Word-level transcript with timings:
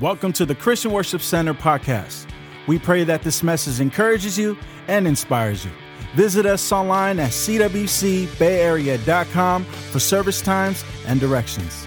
Welcome 0.00 0.32
to 0.34 0.46
the 0.46 0.54
Christian 0.54 0.92
Worship 0.92 1.20
Center 1.20 1.52
podcast. 1.52 2.26
We 2.66 2.78
pray 2.78 3.04
that 3.04 3.20
this 3.20 3.42
message 3.42 3.80
encourages 3.80 4.38
you 4.38 4.56
and 4.88 5.06
inspires 5.06 5.62
you. 5.62 5.70
Visit 6.14 6.46
us 6.46 6.72
online 6.72 7.18
at 7.18 7.32
cwcbayarea.com 7.32 9.64
for 9.64 9.98
service 9.98 10.40
times 10.40 10.84
and 11.06 11.20
directions. 11.20 11.86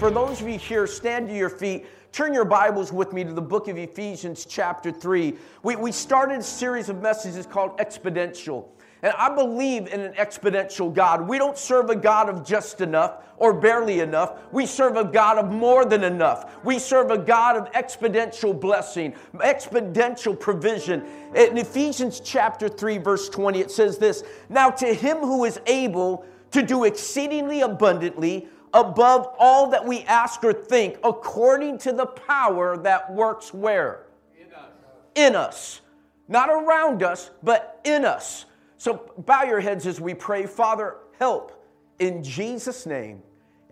For 0.00 0.10
those 0.10 0.40
of 0.40 0.48
you 0.48 0.58
here, 0.58 0.88
stand 0.88 1.28
to 1.28 1.36
your 1.36 1.50
feet. 1.50 1.86
Turn 2.10 2.34
your 2.34 2.44
Bibles 2.44 2.92
with 2.92 3.12
me 3.12 3.22
to 3.22 3.32
the 3.32 3.40
book 3.40 3.68
of 3.68 3.78
Ephesians, 3.78 4.44
chapter 4.44 4.90
3. 4.90 5.34
We, 5.62 5.76
we 5.76 5.92
started 5.92 6.40
a 6.40 6.42
series 6.42 6.88
of 6.88 7.00
messages 7.00 7.46
called 7.46 7.78
Exponential. 7.78 8.66
And 9.02 9.12
I 9.18 9.34
believe 9.34 9.88
in 9.88 10.00
an 10.00 10.12
exponential 10.12 10.92
God. 10.94 11.26
We 11.26 11.36
don't 11.36 11.58
serve 11.58 11.90
a 11.90 11.96
God 11.96 12.28
of 12.28 12.44
just 12.44 12.80
enough 12.80 13.24
or 13.36 13.52
barely 13.52 13.98
enough. 13.98 14.38
We 14.52 14.64
serve 14.64 14.96
a 14.96 15.04
God 15.04 15.38
of 15.38 15.50
more 15.50 15.84
than 15.84 16.04
enough. 16.04 16.64
We 16.64 16.78
serve 16.78 17.10
a 17.10 17.18
God 17.18 17.56
of 17.56 17.72
exponential 17.72 18.58
blessing, 18.58 19.14
exponential 19.34 20.38
provision. 20.38 21.04
In 21.34 21.58
Ephesians 21.58 22.20
chapter 22.20 22.68
3, 22.68 22.98
verse 22.98 23.28
20, 23.28 23.58
it 23.58 23.72
says 23.72 23.98
this 23.98 24.22
Now 24.48 24.70
to 24.70 24.94
him 24.94 25.18
who 25.18 25.44
is 25.44 25.60
able 25.66 26.24
to 26.52 26.62
do 26.62 26.84
exceedingly 26.84 27.62
abundantly 27.62 28.46
above 28.72 29.34
all 29.36 29.70
that 29.70 29.84
we 29.84 30.02
ask 30.02 30.44
or 30.44 30.52
think, 30.52 30.98
according 31.02 31.78
to 31.78 31.92
the 31.92 32.06
power 32.06 32.76
that 32.76 33.12
works 33.12 33.52
where? 33.52 34.06
In 34.38 34.54
us. 34.54 34.70
In 35.16 35.34
us. 35.34 35.80
Not 36.28 36.48
around 36.48 37.02
us, 37.02 37.30
but 37.42 37.80
in 37.84 38.04
us. 38.04 38.46
So 38.82 39.12
bow 39.16 39.44
your 39.44 39.60
heads 39.60 39.86
as 39.86 40.00
we 40.00 40.12
pray. 40.12 40.44
Father, 40.44 40.96
help 41.16 41.64
in 42.00 42.20
Jesus' 42.20 42.84
name. 42.84 43.22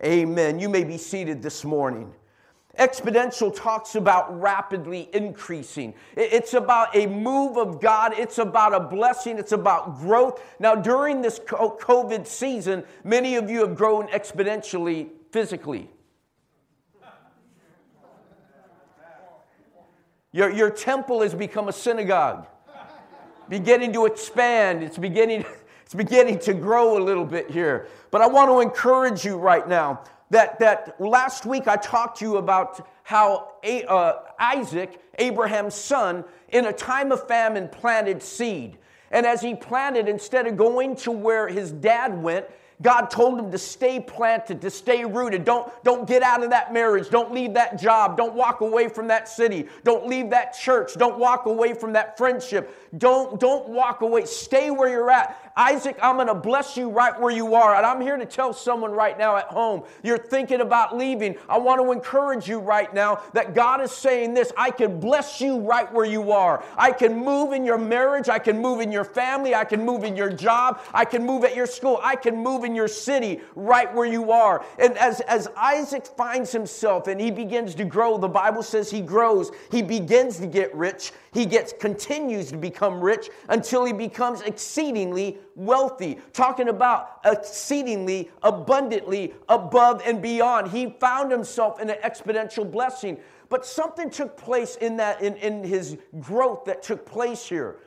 Amen. 0.01 0.57
You 0.57 0.69
may 0.69 0.85
be 0.85 0.97
seated 0.97 1.41
this 1.43 1.65
morning. 1.65 2.13
Exponential 2.79 3.53
talks 3.53 3.95
about 3.95 4.39
rapidly 4.39 5.09
increasing. 5.11 5.93
It's 6.15 6.53
about 6.53 6.95
a 6.95 7.07
move 7.07 7.57
of 7.57 7.81
God. 7.81 8.13
It's 8.17 8.37
about 8.37 8.73
a 8.73 8.79
blessing. 8.79 9.37
It's 9.37 9.51
about 9.51 9.99
growth. 9.99 10.41
Now, 10.61 10.75
during 10.75 11.21
this 11.21 11.39
COVID 11.39 12.25
season, 12.25 12.85
many 13.03 13.35
of 13.35 13.49
you 13.49 13.67
have 13.67 13.75
grown 13.75 14.07
exponentially 14.07 15.09
physically. 15.29 15.89
Your, 20.31 20.49
your 20.49 20.69
temple 20.69 21.21
has 21.21 21.33
become 21.33 21.67
a 21.67 21.73
synagogue 21.73 22.47
beginning 23.51 23.91
to 23.91 24.05
expand. 24.05 24.81
It's 24.81 24.97
beginning, 24.97 25.43
it's 25.85 25.93
beginning 25.93 26.39
to 26.39 26.53
grow 26.53 26.97
a 26.97 27.03
little 27.03 27.25
bit 27.25 27.51
here. 27.51 27.87
But 28.09 28.21
I 28.21 28.27
want 28.27 28.49
to 28.49 28.61
encourage 28.61 29.25
you 29.25 29.37
right 29.37 29.67
now 29.67 30.03
that, 30.29 30.57
that 30.59 30.95
last 30.99 31.45
week 31.45 31.67
I 31.67 31.75
talked 31.75 32.19
to 32.19 32.25
you 32.25 32.37
about 32.37 32.87
how 33.03 33.55
a, 33.61 33.83
uh, 33.83 34.21
Isaac, 34.39 35.01
Abraham's 35.19 35.75
son, 35.75 36.23
in 36.47 36.65
a 36.65 36.73
time 36.73 37.11
of 37.11 37.27
famine 37.27 37.67
planted 37.67 38.23
seed. 38.23 38.77
And 39.11 39.25
as 39.25 39.41
he 39.41 39.53
planted, 39.53 40.07
instead 40.07 40.47
of 40.47 40.55
going 40.55 40.95
to 40.97 41.11
where 41.11 41.49
his 41.49 41.73
dad 41.73 42.23
went, 42.23 42.45
God 42.81 43.07
told 43.07 43.39
him 43.39 43.51
to 43.51 43.57
stay 43.57 43.99
planted, 43.99 44.61
to 44.61 44.69
stay 44.69 45.05
rooted. 45.05 45.45
Don't, 45.45 45.71
don't 45.83 46.07
get 46.07 46.23
out 46.23 46.43
of 46.43 46.49
that 46.49 46.73
marriage. 46.73 47.09
Don't 47.09 47.33
leave 47.33 47.53
that 47.53 47.79
job. 47.79 48.17
Don't 48.17 48.33
walk 48.33 48.61
away 48.61 48.87
from 48.87 49.07
that 49.07 49.29
city. 49.29 49.67
Don't 49.83 50.07
leave 50.07 50.29
that 50.31 50.53
church. 50.53 50.95
Don't 50.95 51.19
walk 51.19 51.45
away 51.45 51.73
from 51.73 51.93
that 51.93 52.17
friendship. 52.17 52.75
Don't, 52.97 53.39
don't 53.39 53.69
walk 53.69 54.01
away. 54.01 54.25
Stay 54.25 54.71
where 54.71 54.89
you're 54.89 55.11
at. 55.11 55.40
Isaac, 55.55 55.97
I'm 56.01 56.15
going 56.15 56.27
to 56.27 56.35
bless 56.35 56.77
you 56.77 56.89
right 56.89 57.19
where 57.19 57.31
you 57.31 57.55
are. 57.55 57.75
And 57.75 57.85
I'm 57.85 58.01
here 58.01 58.17
to 58.17 58.25
tell 58.25 58.53
someone 58.53 58.91
right 58.91 59.17
now 59.17 59.37
at 59.37 59.45
home, 59.45 59.83
you're 60.03 60.17
thinking 60.17 60.61
about 60.61 60.97
leaving. 60.97 61.35
I 61.49 61.57
want 61.57 61.81
to 61.81 61.91
encourage 61.91 62.47
you 62.47 62.59
right 62.59 62.93
now 62.93 63.21
that 63.33 63.53
God 63.53 63.81
is 63.81 63.91
saying 63.91 64.33
this 64.33 64.51
I 64.57 64.71
can 64.71 64.99
bless 64.99 65.41
you 65.41 65.59
right 65.59 65.91
where 65.93 66.05
you 66.05 66.31
are. 66.31 66.63
I 66.77 66.91
can 66.91 67.15
move 67.15 67.53
in 67.53 67.65
your 67.65 67.77
marriage. 67.77 68.29
I 68.29 68.39
can 68.39 68.61
move 68.61 68.81
in 68.81 68.91
your 68.91 69.03
family. 69.03 69.55
I 69.55 69.65
can 69.65 69.85
move 69.85 70.03
in 70.03 70.15
your 70.15 70.31
job. 70.31 70.81
I 70.93 71.05
can 71.05 71.25
move 71.25 71.43
at 71.43 71.55
your 71.55 71.67
school. 71.67 71.99
I 72.03 72.15
can 72.15 72.35
move 72.35 72.63
in 72.63 72.75
your 72.75 72.87
city 72.87 73.41
right 73.55 73.93
where 73.93 74.07
you 74.07 74.31
are. 74.31 74.65
And 74.79 74.97
as, 74.97 75.21
as 75.21 75.47
Isaac 75.55 76.05
finds 76.05 76.51
himself 76.51 77.07
and 77.07 77.19
he 77.19 77.31
begins 77.31 77.75
to 77.75 77.85
grow, 77.85 78.17
the 78.17 78.27
Bible 78.27 78.63
says 78.63 78.89
he 78.89 79.01
grows, 79.01 79.51
he 79.69 79.81
begins 79.81 80.39
to 80.39 80.47
get 80.47 80.73
rich. 80.75 81.11
He 81.33 81.45
gets 81.45 81.73
continues 81.73 82.51
to 82.51 82.57
become 82.57 82.99
rich 82.99 83.29
until 83.47 83.85
he 83.85 83.93
becomes 83.93 84.41
exceedingly 84.41 85.37
wealthy. 85.55 86.17
Talking 86.33 86.69
about 86.69 87.19
exceedingly 87.25 88.29
abundantly 88.43 89.33
above 89.49 90.01
and 90.05 90.21
beyond. 90.21 90.71
He 90.71 90.95
found 90.99 91.31
himself 91.31 91.79
in 91.79 91.89
an 91.89 91.97
exponential 92.03 92.69
blessing. 92.69 93.17
But 93.49 93.65
something 93.65 94.09
took 94.09 94.37
place 94.37 94.75
in 94.77 94.97
that 94.97 95.21
in, 95.21 95.35
in 95.35 95.63
his 95.63 95.97
growth 96.19 96.65
that 96.65 96.83
took 96.83 97.05
place 97.05 97.47
here. 97.47 97.77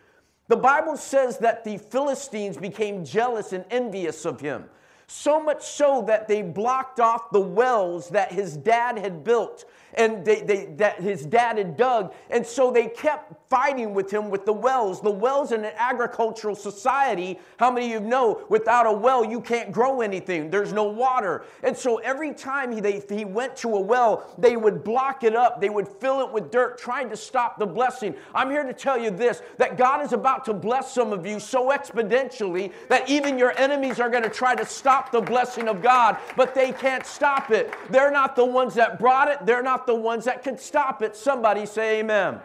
The 0.48 0.56
Bible 0.56 0.96
says 0.96 1.38
that 1.38 1.64
the 1.64 1.78
Philistines 1.78 2.58
became 2.58 3.04
jealous 3.04 3.52
and 3.52 3.64
envious 3.70 4.26
of 4.26 4.40
him. 4.40 4.64
So 5.06 5.42
much 5.42 5.62
so 5.62 6.02
that 6.06 6.28
they 6.28 6.42
blocked 6.42 7.00
off 7.00 7.30
the 7.30 7.40
wells 7.40 8.10
that 8.10 8.32
his 8.32 8.56
dad 8.56 8.98
had 8.98 9.24
built 9.24 9.64
and 9.94 10.24
they, 10.24 10.40
they, 10.42 10.66
that 10.76 11.00
his 11.00 11.24
dad 11.24 11.58
had 11.58 11.76
dug. 11.76 12.12
And 12.30 12.46
so 12.46 12.70
they 12.70 12.88
kept 12.88 13.48
fighting 13.48 13.94
with 13.94 14.10
him 14.10 14.30
with 14.30 14.44
the 14.44 14.52
wells. 14.52 15.00
The 15.00 15.10
wells 15.10 15.52
in 15.52 15.64
an 15.64 15.72
agricultural 15.76 16.54
society, 16.54 17.38
how 17.58 17.70
many 17.70 17.94
of 17.94 18.02
you 18.02 18.08
know, 18.08 18.44
without 18.48 18.86
a 18.86 18.92
well, 18.92 19.24
you 19.24 19.40
can't 19.40 19.70
grow 19.72 20.00
anything. 20.00 20.50
There's 20.50 20.72
no 20.72 20.84
water. 20.84 21.44
And 21.62 21.76
so 21.76 21.98
every 21.98 22.32
time 22.32 22.72
he, 22.72 22.80
they, 22.80 23.02
he 23.08 23.24
went 23.24 23.56
to 23.58 23.76
a 23.76 23.80
well, 23.80 24.34
they 24.38 24.56
would 24.56 24.82
block 24.82 25.24
it 25.24 25.36
up. 25.36 25.60
They 25.60 25.70
would 25.70 25.88
fill 25.88 26.20
it 26.20 26.32
with 26.32 26.50
dirt, 26.50 26.78
trying 26.78 27.08
to 27.10 27.16
stop 27.16 27.58
the 27.58 27.66
blessing. 27.66 28.14
I'm 28.34 28.50
here 28.50 28.64
to 28.64 28.72
tell 28.72 28.98
you 28.98 29.10
this 29.10 29.42
that 29.58 29.76
God 29.76 30.04
is 30.04 30.12
about 30.12 30.44
to 30.46 30.54
bless 30.54 30.92
some 30.92 31.12
of 31.12 31.26
you 31.26 31.38
so 31.38 31.70
exponentially 31.70 32.72
that 32.88 33.08
even 33.08 33.38
your 33.38 33.56
enemies 33.58 34.00
are 34.00 34.10
going 34.10 34.22
to 34.22 34.30
try 34.30 34.54
to 34.54 34.66
stop 34.66 35.12
the 35.12 35.20
blessing 35.20 35.68
of 35.68 35.82
God, 35.82 36.16
but 36.36 36.54
they 36.54 36.72
can't 36.72 37.06
stop 37.06 37.50
it. 37.50 37.72
They're 37.90 38.10
not 38.10 38.36
the 38.36 38.44
ones 38.44 38.74
that 38.74 38.98
brought 38.98 39.28
it, 39.28 39.44
they're 39.46 39.62
not 39.62 39.83
the 39.86 39.94
ones 39.94 40.24
that 40.24 40.42
could 40.42 40.60
stop 40.60 41.02
it. 41.02 41.16
Somebody 41.16 41.66
say 41.66 42.00
amen. 42.00 42.40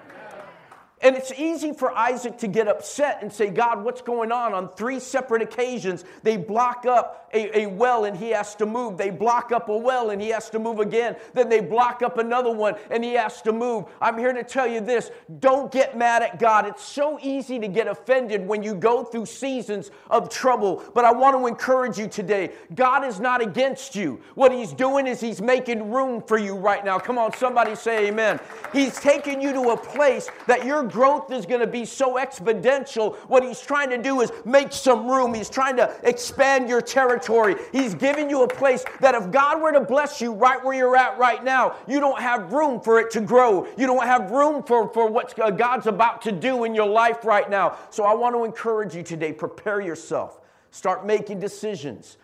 And 1.01 1.15
it's 1.15 1.31
easy 1.31 1.71
for 1.71 1.91
Isaac 1.91 2.37
to 2.39 2.47
get 2.47 2.67
upset 2.67 3.19
and 3.21 3.31
say, 3.31 3.49
God, 3.49 3.83
what's 3.83 4.01
going 4.01 4.33
on? 4.33 4.53
On 4.53 4.67
three 4.75 4.99
separate 4.99 5.41
occasions, 5.41 6.03
they 6.23 6.35
block 6.35 6.85
up 6.85 7.29
a, 7.33 7.59
a, 7.59 7.65
well 7.67 8.05
and 8.05 8.17
he 8.17 8.31
has 8.31 8.55
to 8.55 8.65
move. 8.65 8.97
They 8.97 9.09
block 9.09 9.51
up 9.51 9.69
a 9.69 9.77
well 9.77 10.09
and 10.09 10.21
he 10.21 10.29
has 10.29 10.49
to 10.49 10.59
move 10.59 10.79
again. 10.79 11.15
Then 11.33 11.47
they 11.47 11.61
block 11.61 12.01
up 12.01 12.17
another 12.17 12.51
one 12.51 12.75
and 12.89 13.03
he 13.03 13.13
has 13.13 13.41
to 13.43 13.53
move. 13.53 13.85
I'm 14.01 14.17
here 14.17 14.33
to 14.33 14.43
tell 14.43 14.67
you 14.67 14.81
this 14.81 15.11
don't 15.39 15.71
get 15.71 15.97
mad 15.97 16.23
at 16.23 16.39
God. 16.39 16.65
It's 16.65 16.83
so 16.83 17.19
easy 17.21 17.59
to 17.59 17.67
get 17.67 17.87
offended 17.87 18.45
when 18.45 18.63
you 18.63 18.75
go 18.75 19.03
through 19.03 19.27
seasons 19.27 19.91
of 20.09 20.29
trouble. 20.29 20.83
But 20.93 21.05
I 21.05 21.11
want 21.11 21.37
to 21.37 21.47
encourage 21.47 21.97
you 21.97 22.07
today 22.07 22.51
God 22.75 23.05
is 23.05 23.19
not 23.19 23.41
against 23.41 23.95
you. 23.95 24.21
What 24.35 24.51
he's 24.51 24.73
doing 24.73 25.07
is 25.07 25.21
he's 25.21 25.41
making 25.41 25.91
room 25.91 26.21
for 26.21 26.37
you 26.37 26.55
right 26.55 26.83
now. 26.83 26.99
Come 26.99 27.17
on, 27.17 27.33
somebody 27.33 27.75
say 27.75 28.07
amen. 28.07 28.39
He's 28.73 28.99
taking 28.99 29.41
you 29.41 29.53
to 29.53 29.69
a 29.69 29.77
place 29.77 30.29
that 30.47 30.65
you're 30.65 30.88
growth 30.89 31.31
is 31.31 31.45
going 31.45 31.61
to 31.61 31.67
be 31.67 31.85
so 31.85 32.15
exponential. 32.15 33.15
What 33.27 33.43
he's 33.43 33.61
trying 33.61 33.89
to 33.91 33.97
do 33.97 34.21
is 34.21 34.31
make 34.45 34.71
some 34.71 35.09
room. 35.09 35.33
He's 35.33 35.49
trying 35.49 35.77
to 35.77 35.93
expand 36.03 36.69
your 36.69 36.81
territory. 36.81 37.55
He's 37.71 37.93
giving 37.93 38.29
you 38.29 38.43
a 38.43 38.47
place 38.47 38.83
that 39.01 39.15
if 39.15 39.31
God 39.31 39.61
were 39.61 39.71
to 39.71 39.81
bless 39.81 40.21
you 40.21 40.33
right 40.33 40.63
where 40.63 40.75
you're 40.75 40.95
at 40.95 41.17
right 41.17 41.43
now, 41.43 41.75
you 41.87 41.99
don't 41.99 42.19
have 42.19 42.51
room 42.51 42.81
for 42.81 42.99
it 42.99 43.11
to 43.11 43.21
grow. 43.21 43.67
You 43.77 43.87
don't 43.87 44.05
have 44.05 44.31
room 44.31 44.63
for, 44.63 44.91
for 44.93 45.09
what 45.09 45.37
uh, 45.39 45.51
God's 45.51 45.87
about 45.87 46.21
to 46.23 46.31
do 46.31 46.63
in 46.63 46.75
your 46.75 46.87
life 46.87 47.25
right 47.25 47.49
now. 47.49 47.77
So 47.89 48.03
I 48.03 48.13
want 48.13 48.35
to 48.35 48.43
encourage 48.43 48.95
you 48.95 49.03
today 49.03 49.33
prepare 49.33 49.81
yourself, 49.81 50.41
start 50.71 51.05
making 51.05 51.39
decisions 51.39 52.17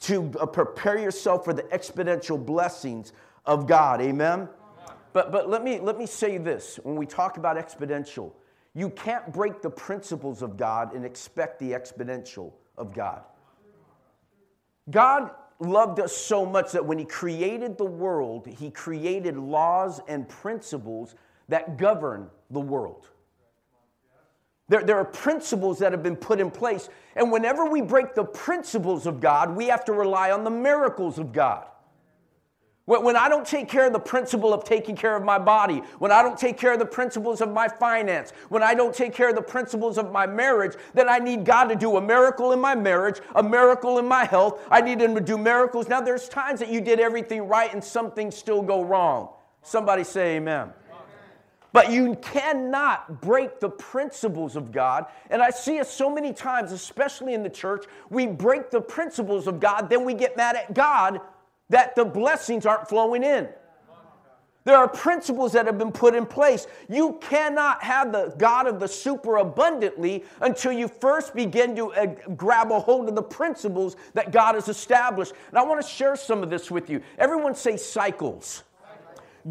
to 0.00 0.32
uh, 0.40 0.46
prepare 0.46 0.98
yourself 0.98 1.44
for 1.44 1.52
the 1.52 1.62
exponential 1.64 2.44
blessings 2.44 3.12
of 3.44 3.66
God. 3.66 4.00
Amen. 4.00 4.48
But, 5.12 5.32
but 5.32 5.48
let, 5.48 5.62
me, 5.64 5.78
let 5.80 5.98
me 5.98 6.06
say 6.06 6.38
this 6.38 6.78
when 6.82 6.96
we 6.96 7.06
talk 7.06 7.36
about 7.36 7.56
exponential, 7.56 8.32
you 8.74 8.90
can't 8.90 9.32
break 9.32 9.62
the 9.62 9.70
principles 9.70 10.42
of 10.42 10.56
God 10.56 10.94
and 10.94 11.04
expect 11.04 11.58
the 11.58 11.72
exponential 11.72 12.52
of 12.76 12.94
God. 12.94 13.22
God 14.90 15.30
loved 15.60 16.00
us 16.00 16.16
so 16.16 16.46
much 16.46 16.72
that 16.72 16.84
when 16.84 16.98
He 16.98 17.04
created 17.04 17.76
the 17.76 17.84
world, 17.84 18.46
He 18.46 18.70
created 18.70 19.36
laws 19.36 20.00
and 20.08 20.28
principles 20.28 21.14
that 21.48 21.76
govern 21.76 22.30
the 22.50 22.60
world. 22.60 23.08
There, 24.68 24.82
there 24.82 24.98
are 24.98 25.04
principles 25.04 25.78
that 25.78 25.92
have 25.92 26.02
been 26.02 26.16
put 26.16 26.40
in 26.40 26.50
place. 26.50 26.90
And 27.16 27.32
whenever 27.32 27.64
we 27.64 27.80
break 27.80 28.14
the 28.14 28.24
principles 28.24 29.06
of 29.06 29.18
God, 29.20 29.56
we 29.56 29.66
have 29.68 29.84
to 29.86 29.92
rely 29.92 30.30
on 30.30 30.44
the 30.44 30.50
miracles 30.50 31.18
of 31.18 31.32
God. 31.32 31.66
When 32.88 33.16
I 33.16 33.28
don't 33.28 33.46
take 33.46 33.68
care 33.68 33.86
of 33.86 33.92
the 33.92 33.98
principle 33.98 34.54
of 34.54 34.64
taking 34.64 34.96
care 34.96 35.14
of 35.14 35.22
my 35.22 35.38
body, 35.38 35.82
when 35.98 36.10
I 36.10 36.22
don't 36.22 36.38
take 36.38 36.56
care 36.56 36.72
of 36.72 36.78
the 36.78 36.86
principles 36.86 37.42
of 37.42 37.52
my 37.52 37.68
finance, 37.68 38.32
when 38.48 38.62
I 38.62 38.72
don't 38.72 38.94
take 38.94 39.12
care 39.12 39.28
of 39.28 39.34
the 39.34 39.42
principles 39.42 39.98
of 39.98 40.10
my 40.10 40.26
marriage, 40.26 40.74
then 40.94 41.06
I 41.06 41.18
need 41.18 41.44
God 41.44 41.64
to 41.64 41.76
do 41.76 41.98
a 41.98 42.00
miracle 42.00 42.52
in 42.52 42.60
my 42.60 42.74
marriage, 42.74 43.20
a 43.34 43.42
miracle 43.42 43.98
in 43.98 44.08
my 44.08 44.24
health. 44.24 44.62
I 44.70 44.80
need 44.80 45.02
Him 45.02 45.14
to 45.16 45.20
do 45.20 45.36
miracles. 45.36 45.86
Now, 45.86 46.00
there's 46.00 46.30
times 46.30 46.60
that 46.60 46.70
you 46.70 46.80
did 46.80 46.98
everything 46.98 47.46
right 47.46 47.70
and 47.70 47.84
some 47.84 48.10
things 48.10 48.34
still 48.34 48.62
go 48.62 48.82
wrong. 48.82 49.28
Somebody 49.62 50.02
say 50.02 50.36
amen. 50.36 50.72
But 51.74 51.92
you 51.92 52.14
cannot 52.22 53.20
break 53.20 53.60
the 53.60 53.68
principles 53.68 54.56
of 54.56 54.72
God. 54.72 55.04
And 55.28 55.42
I 55.42 55.50
see 55.50 55.76
it 55.76 55.88
so 55.88 56.08
many 56.08 56.32
times, 56.32 56.72
especially 56.72 57.34
in 57.34 57.42
the 57.42 57.50
church, 57.50 57.84
we 58.08 58.26
break 58.26 58.70
the 58.70 58.80
principles 58.80 59.46
of 59.46 59.60
God, 59.60 59.90
then 59.90 60.06
we 60.06 60.14
get 60.14 60.38
mad 60.38 60.56
at 60.56 60.72
God 60.72 61.20
that 61.70 61.94
the 61.94 62.04
blessings 62.04 62.66
aren't 62.66 62.88
flowing 62.88 63.22
in. 63.22 63.48
There 64.64 64.76
are 64.76 64.86
principles 64.86 65.52
that 65.52 65.64
have 65.64 65.78
been 65.78 65.92
put 65.92 66.14
in 66.14 66.26
place. 66.26 66.66
You 66.90 67.18
cannot 67.22 67.82
have 67.82 68.12
the 68.12 68.34
God 68.36 68.66
of 68.66 68.80
the 68.80 68.86
super 68.86 69.38
abundantly 69.38 70.24
until 70.42 70.72
you 70.72 70.88
first 70.88 71.34
begin 71.34 71.74
to 71.76 71.90
uh, 71.94 72.06
grab 72.36 72.70
a 72.70 72.78
hold 72.78 73.08
of 73.08 73.14
the 73.14 73.22
principles 73.22 73.96
that 74.12 74.30
God 74.30 74.56
has 74.56 74.68
established. 74.68 75.32
And 75.48 75.58
I 75.58 75.64
want 75.64 75.80
to 75.80 75.88
share 75.88 76.16
some 76.16 76.42
of 76.42 76.50
this 76.50 76.70
with 76.70 76.90
you. 76.90 77.00
Everyone 77.16 77.54
say 77.54 77.78
cycles. 77.78 78.62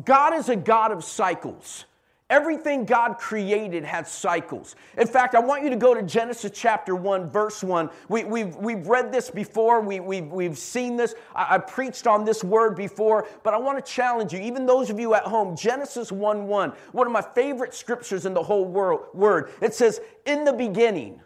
God 0.06 0.36
is 0.36 0.50
a 0.50 0.56
God 0.56 0.92
of 0.92 1.04
cycles. 1.04 1.86
Everything 2.30 2.84
God 2.84 3.18
created 3.18 3.86
had 3.86 4.06
cycles. 4.06 4.76
In 4.98 5.08
fact, 5.08 5.34
I 5.34 5.40
want 5.40 5.64
you 5.64 5.70
to 5.70 5.78
go 5.78 5.94
to 5.94 6.02
Genesis 6.02 6.52
chapter 6.54 6.94
1, 6.94 7.30
verse 7.30 7.64
1. 7.64 7.90
We, 8.10 8.20
have 8.20 8.30
we've, 8.30 8.56
we've 8.58 8.88
read 8.88 9.14
this 9.14 9.30
before, 9.30 9.80
we, 9.80 10.02
we've, 10.02 10.28
we've 10.28 10.58
seen 10.58 10.98
this. 10.98 11.16
I, 11.34 11.56
I 11.56 11.58
preached 11.58 12.06
on 12.06 12.26
this 12.26 12.44
word 12.44 12.76
before, 12.76 13.28
but 13.44 13.54
I 13.54 13.58
want 13.58 13.84
to 13.84 13.92
challenge 13.92 14.34
you, 14.34 14.40
even 14.40 14.66
those 14.66 14.90
of 14.90 15.00
you 15.00 15.14
at 15.14 15.24
home. 15.24 15.56
Genesis 15.56 16.12
1 16.12 16.48
1, 16.48 16.74
one 16.92 17.08
of 17.08 17.14
my 17.14 17.22
favorite 17.22 17.74
scriptures 17.74 18.26
in 18.26 18.34
the 18.34 18.44
whole 18.44 18.66
world, 18.66 19.06
word. 19.14 19.50
It 19.62 19.74
says, 19.74 20.02
In 20.26 20.44
the 20.44 20.54
beginning, 20.54 21.22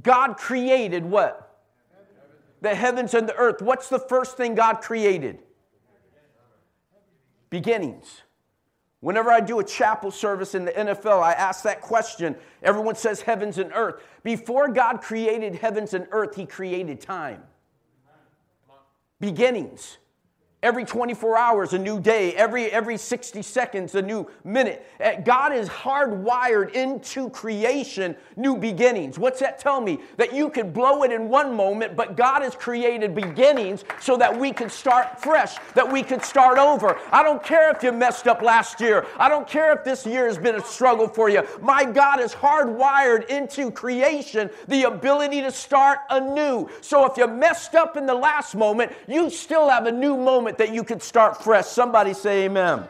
God 0.00 0.36
created 0.36 1.04
what? 1.04 1.58
The 2.60 2.72
heavens 2.72 3.14
and 3.14 3.28
the 3.28 3.34
earth. 3.34 3.62
What's 3.62 3.88
the 3.88 3.98
first 3.98 4.36
thing 4.36 4.54
God 4.54 4.80
created? 4.80 5.40
Beginnings. 7.48 8.22
Whenever 9.00 9.30
I 9.30 9.40
do 9.40 9.60
a 9.60 9.64
chapel 9.64 10.10
service 10.10 10.54
in 10.54 10.66
the 10.66 10.72
NFL, 10.72 11.22
I 11.22 11.32
ask 11.32 11.62
that 11.64 11.80
question. 11.80 12.36
Everyone 12.62 12.94
says 12.94 13.22
heavens 13.22 13.56
and 13.56 13.72
earth. 13.74 14.02
Before 14.22 14.68
God 14.68 15.00
created 15.00 15.54
heavens 15.54 15.94
and 15.94 16.06
earth, 16.10 16.36
He 16.36 16.44
created 16.44 17.00
time. 17.00 17.42
Beginnings. 19.18 19.98
Every 20.62 20.84
24 20.84 21.38
hours, 21.38 21.72
a 21.72 21.78
new 21.78 21.98
day. 21.98 22.34
Every, 22.34 22.66
every 22.66 22.98
60 22.98 23.40
seconds, 23.40 23.94
a 23.94 24.02
new 24.02 24.28
minute. 24.44 24.86
Eh, 25.00 25.18
God 25.22 25.54
is 25.54 25.70
hardwired 25.70 26.72
into 26.72 27.30
creation 27.30 28.14
new 28.36 28.58
beginnings. 28.58 29.18
What's 29.18 29.40
that 29.40 29.58
tell 29.58 29.80
me? 29.80 30.00
That 30.18 30.34
you 30.34 30.50
could 30.50 30.74
blow 30.74 31.02
it 31.02 31.12
in 31.12 31.30
one 31.30 31.56
moment, 31.56 31.96
but 31.96 32.14
God 32.14 32.42
has 32.42 32.54
created 32.54 33.14
beginnings 33.14 33.84
so 34.02 34.18
that 34.18 34.38
we 34.38 34.52
could 34.52 34.70
start 34.70 35.18
fresh, 35.22 35.56
that 35.74 35.90
we 35.90 36.02
could 36.02 36.22
start 36.22 36.58
over. 36.58 36.98
I 37.10 37.22
don't 37.22 37.42
care 37.42 37.70
if 37.70 37.82
you 37.82 37.90
messed 37.92 38.26
up 38.26 38.42
last 38.42 38.82
year. 38.82 39.06
I 39.18 39.30
don't 39.30 39.48
care 39.48 39.72
if 39.72 39.82
this 39.82 40.04
year 40.04 40.26
has 40.26 40.36
been 40.36 40.56
a 40.56 40.64
struggle 40.64 41.08
for 41.08 41.30
you. 41.30 41.42
My 41.62 41.84
God 41.84 42.20
is 42.20 42.34
hardwired 42.34 43.30
into 43.30 43.70
creation 43.70 44.50
the 44.68 44.82
ability 44.82 45.40
to 45.40 45.50
start 45.50 46.00
anew. 46.10 46.68
So 46.82 47.10
if 47.10 47.16
you 47.16 47.26
messed 47.26 47.74
up 47.74 47.96
in 47.96 48.04
the 48.04 48.14
last 48.14 48.54
moment, 48.54 48.92
you 49.08 49.30
still 49.30 49.70
have 49.70 49.86
a 49.86 49.92
new 49.92 50.18
moment 50.18 50.49
moment 50.50 50.58
that 50.58 50.74
you 50.74 50.84
could 50.84 51.02
start 51.02 51.42
fresh. 51.42 51.66
Somebody 51.66 52.14
say 52.14 52.44
amen. 52.44 52.88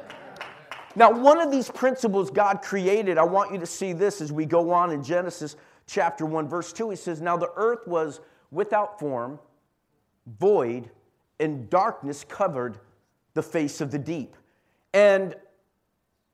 Now, 0.97 1.11
one 1.11 1.41
of 1.41 1.51
these 1.51 1.71
principles 1.71 2.31
God 2.31 2.62
created, 2.62 3.19
I 3.19 3.23
want 3.23 3.53
you 3.53 3.59
to 3.61 3.67
see 3.67 3.93
this 3.93 4.21
as 4.21 4.33
we 4.33 4.45
go 4.45 4.73
on 4.73 4.91
in 4.91 5.03
Genesis 5.03 5.57
chapter 5.87 6.27
1, 6.27 6.49
verse 6.49 6.73
2. 6.73 6.91
He 6.91 6.97
says, 6.97 7.21
Now 7.21 7.37
the 7.37 7.51
earth 7.57 7.87
was 7.87 8.21
without 8.51 8.99
form, 8.99 9.39
void, 10.39 10.91
and 11.39 11.71
darkness 11.71 12.25
covered 12.29 12.79
the 13.35 13.43
face 13.43 13.81
of 13.81 13.91
the 13.91 13.99
deep. 13.99 14.35
And 14.93 15.37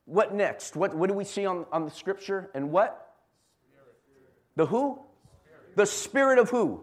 what 0.07 0.35
next? 0.35 0.77
What, 0.77 0.95
what 0.95 1.09
do 1.09 1.15
we 1.15 1.25
see 1.25 1.45
on, 1.45 1.67
on 1.71 1.85
the 1.85 1.91
scripture? 1.91 2.51
And 2.55 2.71
what? 2.71 3.15
The 4.57 4.67
who? 4.67 5.01
The 5.75 5.85
Spirit 5.85 6.39
of 6.39 6.49
who? 6.49 6.83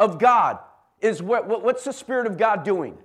Of 0.00 0.18
God. 0.18 0.58
Is 1.00 1.22
what, 1.22 1.46
what, 1.46 1.62
what's 1.62 1.84
the 1.84 1.92
Spirit 1.92 2.26
of 2.26 2.36
God 2.36 2.64
doing? 2.64 2.98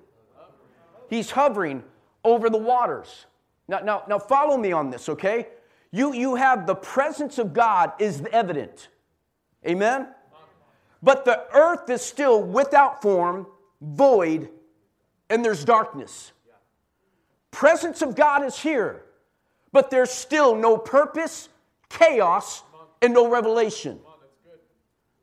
He's 1.11 1.29
hovering 1.29 1.83
over 2.23 2.49
the 2.49 2.57
waters. 2.57 3.25
Now, 3.67 3.79
now, 3.79 4.03
now 4.07 4.17
follow 4.17 4.55
me 4.55 4.71
on 4.71 4.89
this, 4.89 5.09
okay? 5.09 5.49
You, 5.91 6.13
you 6.13 6.35
have 6.35 6.65
the 6.65 6.73
presence 6.73 7.37
of 7.37 7.51
God 7.53 7.91
is 7.99 8.23
evident. 8.31 8.87
Amen? 9.67 10.07
But 11.03 11.25
the 11.25 11.43
earth 11.53 11.89
is 11.89 12.01
still 12.01 12.41
without 12.41 13.01
form, 13.01 13.45
void, 13.81 14.47
and 15.29 15.43
there's 15.43 15.65
darkness. 15.65 16.31
Presence 17.51 18.01
of 18.01 18.15
God 18.15 18.45
is 18.45 18.57
here, 18.57 19.03
but 19.73 19.89
there's 19.89 20.11
still 20.11 20.55
no 20.55 20.77
purpose, 20.77 21.49
chaos, 21.89 22.63
and 23.01 23.13
no 23.13 23.29
revelation. 23.29 23.99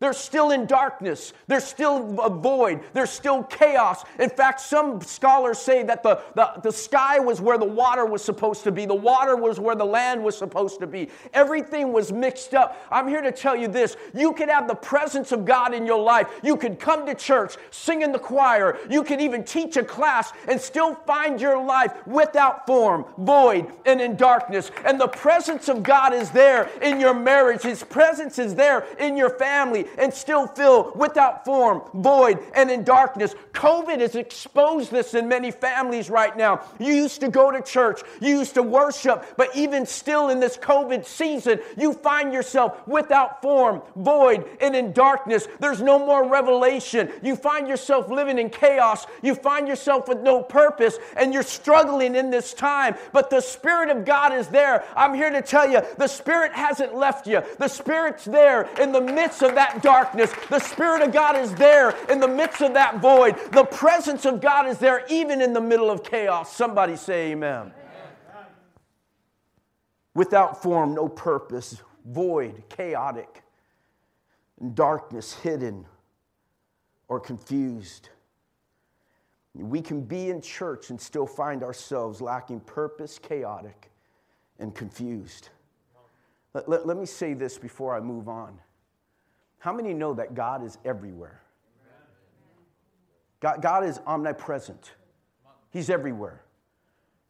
They're 0.01 0.13
still 0.13 0.53
in 0.53 0.67
darkness. 0.67 1.33
They're 1.49 1.59
still 1.59 2.21
a 2.21 2.31
void. 2.31 2.83
There's 2.93 3.11
still 3.11 3.43
chaos. 3.43 4.05
In 4.21 4.31
fact, 4.31 4.61
some 4.61 5.01
scholars 5.01 5.59
say 5.59 5.83
that 5.83 6.05
the, 6.05 6.21
the, 6.37 6.53
the 6.63 6.71
sky 6.71 7.19
was 7.19 7.41
where 7.41 7.59
the 7.59 7.65
water 7.65 8.07
was 8.07 8.23
supposed 8.23 8.63
to 8.65 8.71
be, 8.71 8.87
the 8.87 8.95
water 8.95 9.35
was 9.35 9.59
where 9.59 9.75
the 9.75 9.85
land 9.85 10.23
was 10.23 10.39
supposed 10.39 10.79
to 10.81 10.87
be. 10.87 11.09
Everything 11.35 11.93
was 11.93 12.13
mixed 12.13 12.55
up. 12.55 12.81
I'm 12.93 13.09
here 13.09 13.23
to 13.23 13.33
tell 13.33 13.57
you 13.57 13.67
this 13.67 13.97
you 14.15 14.33
could 14.35 14.49
have 14.49 14.69
the 14.69 14.75
presence 14.77 15.33
of 15.33 15.45
God 15.45 15.75
in 15.75 15.85
your 15.85 16.01
life. 16.01 16.29
You 16.45 16.57
could 16.57 16.79
come 16.79 17.05
to 17.07 17.15
church, 17.17 17.57
sing 17.73 18.03
in 18.03 18.13
the 18.13 18.21
choir, 18.21 18.79
you 18.89 19.03
could 19.03 19.21
even 19.21 19.43
teach 19.43 19.77
a 19.77 19.83
class, 19.83 20.33
and 20.47 20.61
still 20.61 20.95
find 20.95 21.41
your 21.41 21.61
life 21.61 22.07
without 22.07 22.67
form, 22.67 23.05
void, 23.19 23.67
and 23.85 24.01
in 24.01 24.15
darkness. 24.15 24.71
And 24.85 25.01
the 25.01 25.09
presence 25.09 25.69
of 25.69 25.83
God 25.83 26.15
is 26.15 26.31
there 26.31 26.71
in 26.83 27.01
your 27.01 27.15
marriage, 27.15 27.63
His 27.63 27.83
presence 27.83 28.39
is 28.39 28.55
there 28.55 28.87
in 29.01 29.17
your 29.17 29.31
family 29.31 29.88
and 29.97 30.13
still 30.13 30.47
feel 30.47 30.93
without 30.95 31.45
form, 31.45 31.83
void, 31.95 32.39
and 32.55 32.71
in 32.71 32.85
darkness. 32.85 33.35
COVID 33.53 34.01
has 34.01 34.15
exposed 34.15 34.91
this 34.91 35.15
in 35.15 35.29
many 35.29 35.51
families 35.51 36.11
right 36.11 36.37
now. 36.37 36.63
You 36.79 36.93
used 36.93 37.21
to 37.21 37.29
go 37.29 37.51
to 37.51 37.63
church, 37.63 38.03
you 38.21 38.39
used 38.39 38.55
to 38.55 38.63
worship, 38.63 39.25
but 39.37 39.55
even 39.57 39.87
still 39.87 40.29
in 40.29 40.41
this 40.41 40.57
COVID 40.57 41.05
season, 41.05 41.61
you 41.77 41.93
find 41.93 42.33
yourself 42.33 42.87
without 42.87 43.43
form, 43.43 43.83
void, 43.97 44.45
and 44.61 44.75
in 44.75 44.93
darkness. 44.93 45.49
There's 45.61 45.81
no 45.81 45.99
more 45.99 46.29
revelation. 46.29 47.11
You 47.23 47.37
find 47.37 47.69
yourself 47.69 48.09
living 48.09 48.39
in 48.39 48.51
chaos. 48.51 49.07
You 49.23 49.35
find 49.35 49.69
yourself 49.69 50.09
with 50.09 50.21
no 50.21 50.43
purpose, 50.43 50.99
and 51.17 51.33
you're 51.33 51.43
struggling 51.43 52.15
in 52.15 52.31
this 52.31 52.55
time. 52.55 52.97
But 53.13 53.31
the 53.31 53.41
Spirit 53.41 53.91
of 53.91 54.05
God 54.05 54.33
is 54.33 54.49
there. 54.49 54.85
I'm 54.97 55.15
here 55.15 55.31
to 55.31 55.43
tell 55.43 55.71
you 55.71 55.83
the 55.97 56.07
Spirit 56.07 56.53
hasn't 56.53 56.95
left 56.95 57.27
you, 57.27 57.43
the 57.59 57.69
Spirit's 57.69 58.25
there 58.25 58.69
in 58.81 58.93
the 58.93 59.01
midst 59.01 59.43
of 59.43 59.55
that 59.55 59.78
darkness. 59.83 60.33
The 60.49 60.59
Spirit 60.59 61.03
of 61.03 61.13
God 61.13 61.37
is 61.37 61.55
there 61.55 61.91
in 62.09 62.21
the 62.21 62.29
midst 62.29 62.61
of 62.61 62.75
that 62.75 63.01
void. 63.01 63.37
The 63.53 63.65
presence 63.65 64.25
of 64.25 64.41
God 64.41 64.67
is 64.67 64.79
there 64.79 65.05
even 65.09 65.41
in 65.41 65.53
the 65.53 65.61
middle 65.61 65.91
of 65.91 66.03
chaos. 66.03 66.55
Somebody 66.55 66.97
say 66.97 67.33
amen. 67.33 67.73
Without 70.15 70.63
form, 70.63 70.95
no 70.95 71.09
purpose, 71.09 71.81
void, 72.05 72.65
chaotic, 72.69 73.43
darkness 74.75 75.35
hidden 75.35 75.87
or 77.09 77.21
confused. 77.21 78.09
We 79.55 79.81
can 79.81 80.03
be 80.03 80.31
in 80.31 80.41
church 80.41 80.91
and 80.91 81.01
still 81.01 81.27
find 81.27 81.63
ourselves 81.63 82.21
lacking 82.21 82.61
purpose, 82.61 83.19
chaotic, 83.19 83.91
and 84.59 84.75
confused. 84.75 85.51
Let, 86.55 86.69
let, 86.69 86.87
let 86.87 86.97
me 86.97 87.07
say 87.07 87.35
this 87.35 87.59
before 87.59 87.95
I 87.95 88.01
move 88.01 88.29
on. 88.29 88.59
How 89.59 89.73
many 89.73 89.93
know 89.93 90.15
that 90.15 90.35
God 90.35 90.65
is 90.65 90.79
everywhere? 90.85 91.43
God, 93.41 93.63
God 93.63 93.85
is 93.85 94.01
omnipresent, 94.07 94.93
He's 95.71 95.91
everywhere. 95.91 96.43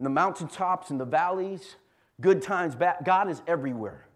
In 0.00 0.04
the 0.04 0.10
mountaintops, 0.10 0.90
in 0.90 0.98
the 0.98 1.04
valleys, 1.04 1.76
good 2.20 2.40
times, 2.40 2.76
bad, 2.76 2.98
God 3.04 3.28
is 3.28 3.42
everywhere. 3.46 4.06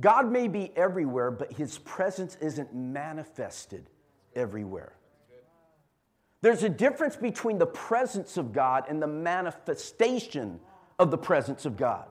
God 0.00 0.30
may 0.30 0.48
be 0.48 0.72
everywhere, 0.76 1.30
but 1.30 1.52
His 1.52 1.78
presence 1.78 2.36
isn't 2.40 2.74
manifested 2.74 3.88
everywhere. 4.34 4.94
There's 6.40 6.64
a 6.64 6.68
difference 6.68 7.14
between 7.14 7.58
the 7.58 7.66
presence 7.66 8.36
of 8.36 8.52
God 8.52 8.84
and 8.88 9.00
the 9.00 9.06
manifestation 9.06 10.58
of 10.98 11.10
the 11.10 11.18
presence 11.18 11.64
of 11.64 11.76
God. 11.76 12.06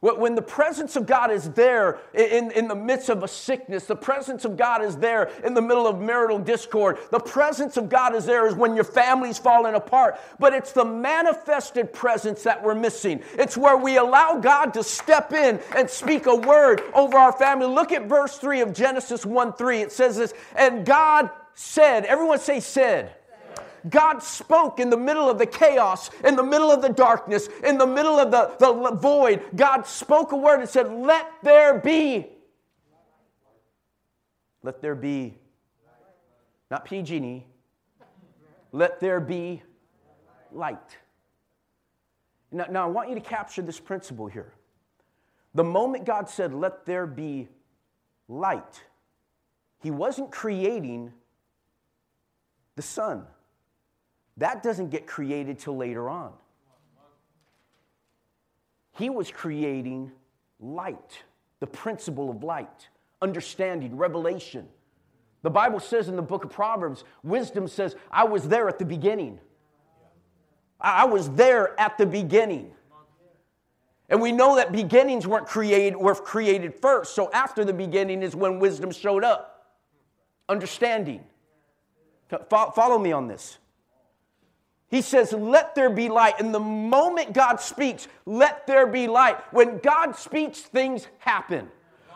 When 0.00 0.34
the 0.34 0.42
presence 0.42 0.94
of 0.96 1.06
God 1.06 1.30
is 1.30 1.50
there 1.50 1.98
in, 2.12 2.50
in 2.50 2.68
the 2.68 2.74
midst 2.74 3.08
of 3.08 3.22
a 3.22 3.28
sickness, 3.28 3.86
the 3.86 3.96
presence 3.96 4.44
of 4.44 4.56
God 4.56 4.84
is 4.84 4.96
there 4.96 5.30
in 5.42 5.54
the 5.54 5.62
middle 5.62 5.86
of 5.86 6.00
marital 6.00 6.38
discord, 6.38 6.98
the 7.10 7.18
presence 7.18 7.78
of 7.78 7.88
God 7.88 8.14
is 8.14 8.26
there 8.26 8.46
is 8.46 8.54
when 8.54 8.74
your 8.74 8.84
family's 8.84 9.38
falling 9.38 9.74
apart. 9.74 10.20
But 10.38 10.52
it's 10.52 10.72
the 10.72 10.84
manifested 10.84 11.94
presence 11.94 12.42
that 12.42 12.62
we're 12.62 12.74
missing. 12.74 13.22
It's 13.38 13.56
where 13.56 13.78
we 13.78 13.96
allow 13.96 14.38
God 14.38 14.74
to 14.74 14.84
step 14.84 15.32
in 15.32 15.60
and 15.74 15.88
speak 15.88 16.26
a 16.26 16.36
word 16.36 16.82
over 16.92 17.16
our 17.16 17.32
family. 17.32 17.66
Look 17.66 17.90
at 17.90 18.06
verse 18.06 18.36
3 18.36 18.60
of 18.60 18.74
Genesis 18.74 19.24
1 19.24 19.54
3. 19.54 19.80
It 19.80 19.92
says 19.92 20.18
this, 20.18 20.34
and 20.54 20.84
God 20.84 21.30
said, 21.54 22.04
everyone 22.04 22.38
say, 22.38 22.60
said. 22.60 23.14
God 23.88 24.22
spoke 24.22 24.80
in 24.80 24.90
the 24.90 24.96
middle 24.96 25.28
of 25.28 25.38
the 25.38 25.46
chaos, 25.46 26.10
in 26.24 26.36
the 26.36 26.42
middle 26.42 26.70
of 26.70 26.82
the 26.82 26.88
darkness, 26.88 27.48
in 27.64 27.78
the 27.78 27.86
middle 27.86 28.18
of 28.18 28.30
the, 28.30 28.52
the 28.58 28.96
void. 28.96 29.42
God 29.54 29.86
spoke 29.86 30.32
a 30.32 30.36
word 30.36 30.60
and 30.60 30.68
said, 30.68 30.90
Let 30.90 31.30
there 31.42 31.78
be. 31.78 32.26
Let 34.62 34.82
there 34.82 34.94
be. 34.94 35.38
Not 36.70 36.84
PG&E. 36.84 37.44
Let 38.72 39.00
there 39.00 39.20
be 39.20 39.62
light. 40.52 40.98
Now, 42.50 42.66
now, 42.70 42.84
I 42.84 42.86
want 42.86 43.08
you 43.08 43.14
to 43.14 43.20
capture 43.20 43.62
this 43.62 43.78
principle 43.78 44.26
here. 44.26 44.52
The 45.54 45.64
moment 45.64 46.04
God 46.04 46.28
said, 46.28 46.52
Let 46.52 46.84
there 46.86 47.06
be 47.06 47.48
light, 48.28 48.82
He 49.82 49.90
wasn't 49.90 50.30
creating 50.32 51.12
the 52.74 52.82
sun. 52.82 53.26
That 54.38 54.62
doesn't 54.62 54.90
get 54.90 55.06
created 55.06 55.58
till 55.58 55.76
later 55.76 56.08
on. 56.08 56.32
He 58.98 59.10
was 59.10 59.30
creating 59.30 60.10
light, 60.58 61.22
the 61.60 61.66
principle 61.66 62.30
of 62.30 62.42
light, 62.42 62.88
understanding, 63.20 63.96
revelation. 63.96 64.66
The 65.42 65.50
Bible 65.50 65.80
says 65.80 66.08
in 66.08 66.16
the 66.16 66.22
book 66.22 66.44
of 66.44 66.50
Proverbs, 66.50 67.04
wisdom 67.22 67.68
says, 67.68 67.94
I 68.10 68.24
was 68.24 68.48
there 68.48 68.68
at 68.68 68.78
the 68.78 68.84
beginning. 68.84 69.38
I 70.80 71.04
was 71.04 71.30
there 71.30 71.78
at 71.80 71.98
the 71.98 72.06
beginning. 72.06 72.72
And 74.08 74.20
we 74.20 74.32
know 74.32 74.56
that 74.56 74.72
beginnings 74.72 75.26
weren't 75.26 75.46
created, 75.46 75.96
were 75.96 76.14
created 76.14 76.74
first. 76.74 77.14
So 77.14 77.30
after 77.32 77.64
the 77.64 77.72
beginning 77.72 78.22
is 78.22 78.36
when 78.36 78.58
wisdom 78.58 78.90
showed 78.90 79.24
up. 79.24 79.74
Understanding. 80.48 81.24
Follow 82.48 82.98
me 82.98 83.12
on 83.12 83.26
this. 83.26 83.58
He 84.88 85.02
says, 85.02 85.32
Let 85.32 85.74
there 85.74 85.90
be 85.90 86.08
light. 86.08 86.40
And 86.40 86.54
the 86.54 86.60
moment 86.60 87.32
God 87.32 87.56
speaks, 87.60 88.08
let 88.24 88.66
there 88.66 88.86
be 88.86 89.08
light. 89.08 89.38
When 89.52 89.78
God 89.78 90.16
speaks, 90.16 90.60
things 90.60 91.08
happen. 91.18 91.70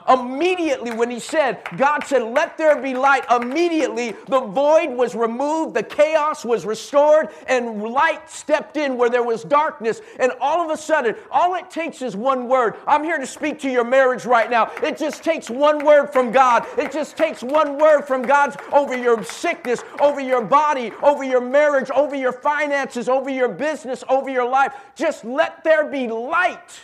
Immediately, 0.09 0.93
when 0.93 1.11
he 1.11 1.21
said, 1.21 1.61
God 1.77 2.01
said, 2.01 2.23
Let 2.23 2.57
there 2.57 2.81
be 2.81 2.95
light, 2.95 3.25
immediately 3.31 4.15
the 4.29 4.41
void 4.41 4.91
was 4.91 5.15
removed, 5.15 5.75
the 5.75 5.83
chaos 5.83 6.45
was 6.45 6.65
restored, 6.65 7.29
and 7.47 7.83
light 7.83 8.31
stepped 8.31 8.77
in 8.77 8.97
where 8.97 9.11
there 9.11 9.23
was 9.23 9.43
darkness. 9.45 10.01
And 10.19 10.33
all 10.41 10.65
of 10.65 10.71
a 10.71 10.81
sudden, 10.81 11.17
all 11.31 11.55
it 11.55 11.71
takes 11.71 12.03
is 12.03 12.17
one 12.17 12.49
word. 12.49 12.77
I'm 12.87 13.05
here 13.05 13.19
to 13.19 13.27
speak 13.27 13.59
to 13.61 13.71
your 13.71 13.85
marriage 13.85 14.25
right 14.25 14.51
now. 14.51 14.73
It 14.83 14.97
just 14.97 15.23
takes 15.23 15.51
one 15.51 15.85
word 15.85 16.09
from 16.09 16.33
God. 16.33 16.67
It 16.79 16.93
just 16.93 17.17
takes 17.17 17.43
one 17.43 17.79
word 17.79 18.03
from 18.03 18.23
God's 18.23 18.57
over 18.73 18.97
your 18.97 19.23
sickness, 19.23 19.83
over 20.01 20.21
your 20.21 20.43
body, 20.43 20.93
over 21.03 21.25
your 21.25 21.41
marriage, 21.41 21.91
over 21.91 22.15
your 22.15 22.33
finances, 22.33 23.09
over 23.09 23.29
your 23.29 23.49
business, 23.49 24.03
over 24.09 24.31
your 24.31 24.49
life. 24.49 24.73
Just 24.95 25.25
let 25.25 25.63
there 25.63 25.87
be 25.87 26.09
light. 26.09 26.81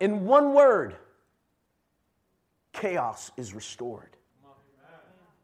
In 0.00 0.24
one 0.24 0.54
word 0.54 0.96
chaos 2.80 3.30
is 3.36 3.54
restored. 3.54 4.16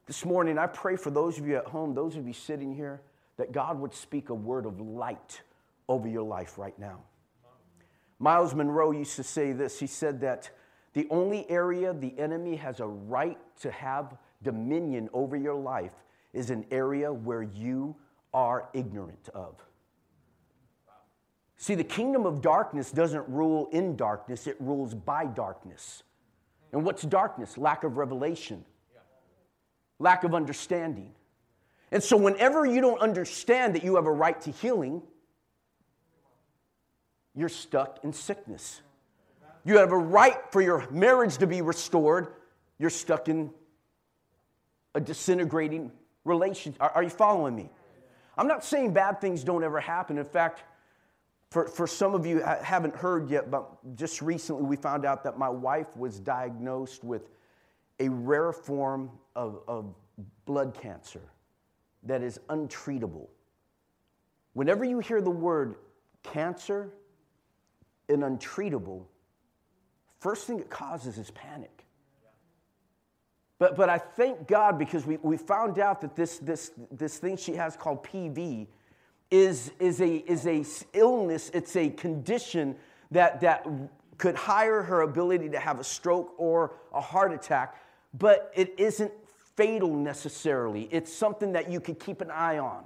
This 0.07 0.25
morning, 0.25 0.59
I 0.59 0.67
pray 0.67 0.97
for 0.97 1.11
those 1.11 1.39
of 1.39 1.47
you 1.47 1.57
at 1.57 1.67
home, 1.67 1.95
those 1.95 2.17
of 2.17 2.27
you 2.27 2.33
sitting 2.33 2.75
here, 2.75 3.01
that 3.37 3.53
God 3.53 3.81
would 3.81 3.95
speak 3.95 4.29
a 4.29 4.35
word 4.35 4.67
of 4.67 4.81
light 4.81 5.41
over 5.89 6.07
your 6.07 6.23
life 6.23 6.59
right 6.59 6.79
now. 6.79 7.01
Myles 8.19 8.55
Munroe 8.55 8.93
used 8.93 9.17
to 9.17 9.23
say 9.23 9.53
this. 9.53 9.79
He 9.81 9.87
said 9.87 10.21
that 10.21 10.51
the 10.93 11.07
only 11.11 11.51
area 11.51 11.93
the 11.93 12.15
enemy 12.19 12.57
has 12.57 12.81
a 12.81 12.87
right 12.87 13.39
to 13.61 13.71
have 13.71 14.17
dominion 14.43 15.09
over 15.13 15.37
your 15.37 15.55
life 15.55 15.95
is 16.33 16.51
an 16.51 16.67
area 16.71 17.13
where 17.13 17.43
you 17.43 17.97
are 18.33 18.69
ignorant 18.73 19.29
of. 19.35 19.57
See, 21.57 21.75
the 21.75 21.85
kingdom 21.85 22.27
of 22.27 22.43
darkness 22.43 22.91
doesn't 22.91 23.29
rule 23.29 23.69
in 23.73 23.97
darkness, 23.97 24.47
it 24.47 24.57
rules 24.61 24.95
by 24.95 25.27
darkness. 25.27 26.03
And 26.75 26.85
what's 26.85 27.03
darkness? 27.03 27.57
Lack 27.57 27.85
of 27.85 27.97
revelation, 27.97 28.65
lack 30.01 30.25
of 30.25 30.35
understanding. 30.35 31.13
And 31.93 32.03
so, 32.03 32.17
whenever 32.17 32.67
you 32.67 32.81
don't 32.81 33.01
understand 33.01 33.77
that 33.77 33.85
you 33.85 33.95
have 33.95 34.07
a 34.07 34.13
right 34.13 34.39
to 34.41 34.51
healing, 34.51 35.01
you're 37.33 37.49
stuck 37.49 38.01
in 38.03 38.13
sickness. 38.13 38.81
You 39.65 39.79
have 39.79 39.93
a 39.93 39.97
right 39.97 40.37
for 40.51 40.61
your 40.61 40.91
marriage 40.91 41.39
to 41.39 41.47
be 41.47 41.63
restored, 41.63 42.27
you're 42.79 42.91
stuck 42.91 43.29
in 43.29 43.51
a 44.97 45.01
disintegrating 45.01 45.93
relationship. 46.25 46.83
Are, 46.83 46.91
are 46.91 47.03
you 47.05 47.11
following 47.11 47.55
me? 47.55 47.71
I'm 48.37 48.49
not 48.49 48.65
saying 48.65 48.95
bad 48.95 49.21
things 49.21 49.45
don't 49.45 49.63
ever 49.63 49.79
happen. 49.79 50.19
In 50.19 50.25
fact, 50.25 50.65
for, 51.55 51.69
for 51.69 51.87
some 51.87 52.17
of 52.17 52.27
you 52.27 52.43
I 52.43 52.57
haven't 52.65 52.97
heard 52.97 53.31
yet, 53.31 53.49
but 53.49 53.95
just 53.95 54.21
recently 54.21 54.65
we 54.65 54.75
found 54.75 55.05
out 55.05 55.23
that 55.23 55.39
my 55.39 55.49
wife 55.49 55.97
was 55.97 56.19
diagnosed 56.19 57.05
with 57.05 57.31
a 58.01 58.09
rare 58.09 58.53
form 58.53 59.09
of, 59.37 59.61
of 59.69 59.95
blood 60.47 60.75
cancer 60.75 61.21
that 62.03 62.23
is 62.23 62.41
untreatable. 62.49 63.29
Whenever 64.55 64.85
you 64.85 64.99
hear 64.99 65.21
the 65.21 65.31
word 65.31 65.77
cancer 66.25 66.93
and 68.09 68.25
untreatable, 68.25 69.05
first 70.19 70.49
thing 70.49 70.59
it 70.59 70.71
causes 70.71 71.19
is 71.19 71.31
panic. 71.31 71.87
But, 73.61 73.77
but 73.77 73.89
I 73.89 73.99
thank 73.99 74.49
God 74.49 74.77
because 74.77 75.07
we, 75.07 75.19
we 75.19 75.37
found 75.37 75.79
out 75.79 76.01
that 76.01 76.17
this, 76.17 76.39
this, 76.39 76.73
this 76.91 77.19
thing 77.19 77.37
she 77.37 77.55
has 77.55 77.77
called 77.77 78.03
PV 78.03 78.67
is, 79.31 79.73
is, 79.79 80.01
a, 80.01 80.17
is 80.17 80.47
a 80.47 80.65
illness, 80.93 81.51
it's 81.55 81.77
a 81.77 81.91
condition 81.91 82.77
that, 83.11 83.41
that 83.41 83.67
could 84.19 84.35
hire 84.35 84.83
her 84.83 85.03
ability 85.03 85.49
to 85.51 85.59
have 85.59 85.81
a 85.81 85.85
stroke 85.85 86.35
or 86.39 86.73
a 86.93 87.01
heart 87.01 87.33
attack, 87.33 87.77
but 88.19 88.53
it 88.55 88.75
isn't 88.79 89.13
fatal 89.57 89.95
necessarily. 89.95 90.89
It's 90.91 91.13
something 91.13 91.53
that 91.53 91.71
you 91.71 91.81
could 91.81 91.99
keep 91.99 92.21
an 92.21 92.31
eye 92.31 92.59
on. 92.59 92.85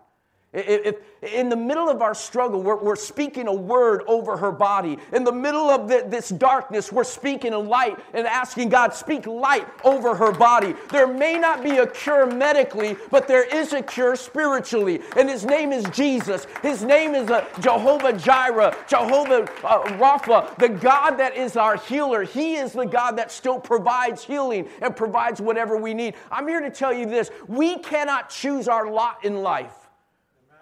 If, 0.55 0.97
in 1.21 1.50
the 1.50 1.57
middle 1.57 1.90
of 1.90 2.00
our 2.00 2.14
struggle, 2.14 2.62
we're, 2.62 2.83
we're, 2.83 2.97
speaking 2.97 3.49
a 3.49 3.52
word 3.52 4.02
over 4.07 4.35
her 4.38 4.50
body. 4.50 4.97
In 5.12 5.23
the 5.23 5.33
middle 5.33 5.69
of 5.69 5.88
the, 5.88 6.07
this 6.09 6.31
darkness, 6.31 6.90
we're 6.90 7.05
speaking 7.05 7.52
a 7.52 7.59
light 7.59 7.99
and 8.14 8.26
asking 8.26 8.71
God, 8.71 8.95
speak 8.95 9.26
light 9.26 9.69
over 9.85 10.14
her 10.14 10.33
body. 10.33 10.75
There 10.90 11.07
may 11.07 11.38
not 11.38 11.62
be 11.62 11.76
a 11.78 11.87
cure 11.87 12.25
medically, 12.25 12.97
but 13.11 13.28
there 13.28 13.45
is 13.45 13.75
a 13.75 13.83
cure 13.83 14.17
spiritually. 14.17 15.02
And 15.19 15.28
his 15.28 15.45
name 15.45 15.71
is 15.71 15.85
Jesus. 15.90 16.47
His 16.62 16.83
name 16.83 17.14
is 17.14 17.28
uh, 17.28 17.45
Jehovah 17.61 18.14
Jireh, 18.14 18.75
Jehovah 18.88 19.43
uh, 19.64 19.83
Rapha, 19.99 20.57
the 20.57 20.71
God 20.71 21.19
that 21.19 21.37
is 21.37 21.57
our 21.57 21.76
healer. 21.76 22.23
He 22.23 22.55
is 22.55 22.73
the 22.73 22.87
God 22.87 23.19
that 23.19 23.31
still 23.31 23.61
provides 23.61 24.25
healing 24.25 24.67
and 24.81 24.97
provides 24.97 25.43
whatever 25.43 25.76
we 25.76 25.93
need. 25.93 26.14
I'm 26.31 26.49
here 26.49 26.61
to 26.61 26.71
tell 26.71 26.95
you 26.95 27.05
this 27.05 27.31
we 27.49 27.78
cannot 27.81 28.31
choose 28.31 28.67
our 28.67 28.90
lot 28.90 29.26
in 29.26 29.43
life 29.43 29.88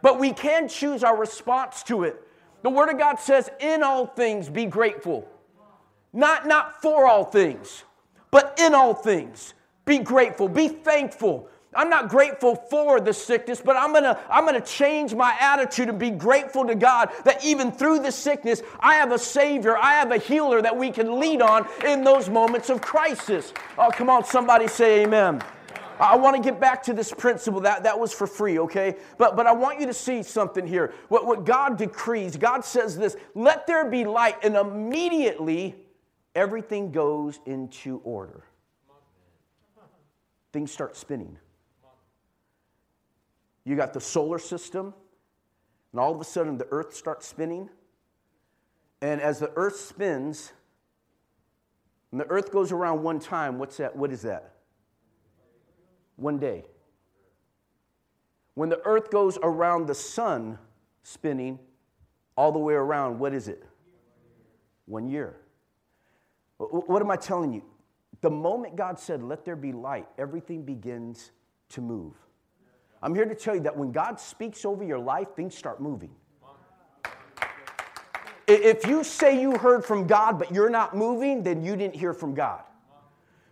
but 0.06 0.20
we 0.20 0.32
can 0.32 0.68
choose 0.68 1.02
our 1.02 1.16
response 1.16 1.82
to 1.82 2.04
it. 2.04 2.22
The 2.62 2.70
Word 2.70 2.90
of 2.90 2.96
God 2.96 3.16
says, 3.16 3.50
In 3.58 3.82
all 3.82 4.06
things 4.06 4.48
be 4.48 4.64
grateful. 4.64 5.28
Not, 6.12 6.46
not 6.46 6.80
for 6.80 7.08
all 7.08 7.24
things, 7.24 7.82
but 8.30 8.56
in 8.60 8.72
all 8.72 8.94
things 8.94 9.54
be 9.84 9.98
grateful, 9.98 10.48
be 10.48 10.68
thankful. 10.68 11.48
I'm 11.74 11.90
not 11.90 12.08
grateful 12.08 12.54
for 12.54 13.00
the 13.00 13.12
sickness, 13.12 13.60
but 13.60 13.74
I'm 13.74 13.92
gonna, 13.92 14.16
I'm 14.30 14.46
gonna 14.46 14.60
change 14.60 15.12
my 15.12 15.36
attitude 15.40 15.88
and 15.88 15.98
be 15.98 16.10
grateful 16.10 16.64
to 16.68 16.76
God 16.76 17.10
that 17.24 17.44
even 17.44 17.72
through 17.72 17.98
the 17.98 18.12
sickness, 18.12 18.62
I 18.78 18.94
have 18.94 19.10
a 19.10 19.18
Savior, 19.18 19.76
I 19.76 19.94
have 19.94 20.12
a 20.12 20.18
healer 20.18 20.62
that 20.62 20.76
we 20.76 20.92
can 20.92 21.18
lean 21.18 21.42
on 21.42 21.66
in 21.84 22.04
those 22.04 22.30
moments 22.30 22.70
of 22.70 22.80
crisis. 22.80 23.52
Oh, 23.76 23.90
come 23.90 24.08
on, 24.08 24.24
somebody 24.24 24.68
say 24.68 25.02
amen. 25.02 25.42
I 25.98 26.16
want 26.16 26.36
to 26.36 26.42
get 26.42 26.60
back 26.60 26.82
to 26.84 26.92
this 26.92 27.12
principle. 27.12 27.60
That, 27.60 27.84
that 27.84 27.98
was 27.98 28.12
for 28.12 28.26
free, 28.26 28.58
okay? 28.58 28.96
But, 29.18 29.36
but 29.36 29.46
I 29.46 29.52
want 29.52 29.80
you 29.80 29.86
to 29.86 29.94
see 29.94 30.22
something 30.22 30.66
here. 30.66 30.92
What, 31.08 31.26
what 31.26 31.44
God 31.44 31.78
decrees, 31.78 32.36
God 32.36 32.64
says 32.64 32.96
this 32.96 33.16
let 33.34 33.66
there 33.66 33.88
be 33.88 34.04
light, 34.04 34.36
and 34.42 34.56
immediately 34.56 35.74
everything 36.34 36.92
goes 36.92 37.40
into 37.46 38.00
order. 38.04 38.44
Things 40.52 40.70
start 40.70 40.96
spinning. 40.96 41.38
You 43.64 43.74
got 43.74 43.92
the 43.92 44.00
solar 44.00 44.38
system, 44.38 44.94
and 45.92 46.00
all 46.00 46.14
of 46.14 46.20
a 46.20 46.24
sudden 46.24 46.56
the 46.56 46.68
earth 46.70 46.94
starts 46.94 47.26
spinning. 47.26 47.68
And 49.02 49.20
as 49.20 49.38
the 49.38 49.50
earth 49.56 49.76
spins, 49.76 50.52
and 52.12 52.20
the 52.20 52.26
earth 52.26 52.50
goes 52.50 52.72
around 52.72 53.02
one 53.02 53.18
time, 53.18 53.58
what's 53.58 53.76
that? 53.78 53.96
What 53.96 54.12
is 54.12 54.22
that? 54.22 54.55
One 56.16 56.38
day. 56.38 56.64
When 58.54 58.68
the 58.68 58.80
earth 58.84 59.10
goes 59.10 59.38
around 59.42 59.86
the 59.86 59.94
sun 59.94 60.58
spinning 61.02 61.58
all 62.36 62.52
the 62.52 62.58
way 62.58 62.74
around, 62.74 63.18
what 63.18 63.34
is 63.34 63.48
it? 63.48 63.62
One 64.86 65.08
year. 65.08 65.36
What 66.58 67.02
am 67.02 67.10
I 67.10 67.16
telling 67.16 67.52
you? 67.52 67.62
The 68.22 68.30
moment 68.30 68.76
God 68.76 68.98
said, 68.98 69.22
Let 69.22 69.44
there 69.44 69.56
be 69.56 69.72
light, 69.72 70.06
everything 70.18 70.62
begins 70.62 71.32
to 71.70 71.80
move. 71.80 72.14
I'm 73.02 73.14
here 73.14 73.26
to 73.26 73.34
tell 73.34 73.54
you 73.54 73.60
that 73.62 73.76
when 73.76 73.92
God 73.92 74.18
speaks 74.18 74.64
over 74.64 74.82
your 74.82 74.98
life, 74.98 75.28
things 75.36 75.56
start 75.56 75.80
moving. 75.80 76.10
If 78.48 78.86
you 78.86 79.02
say 79.02 79.40
you 79.40 79.58
heard 79.58 79.84
from 79.84 80.06
God, 80.06 80.38
but 80.38 80.52
you're 80.52 80.70
not 80.70 80.96
moving, 80.96 81.42
then 81.42 81.62
you 81.62 81.76
didn't 81.76 81.96
hear 81.96 82.14
from 82.14 82.32
God. 82.32 82.62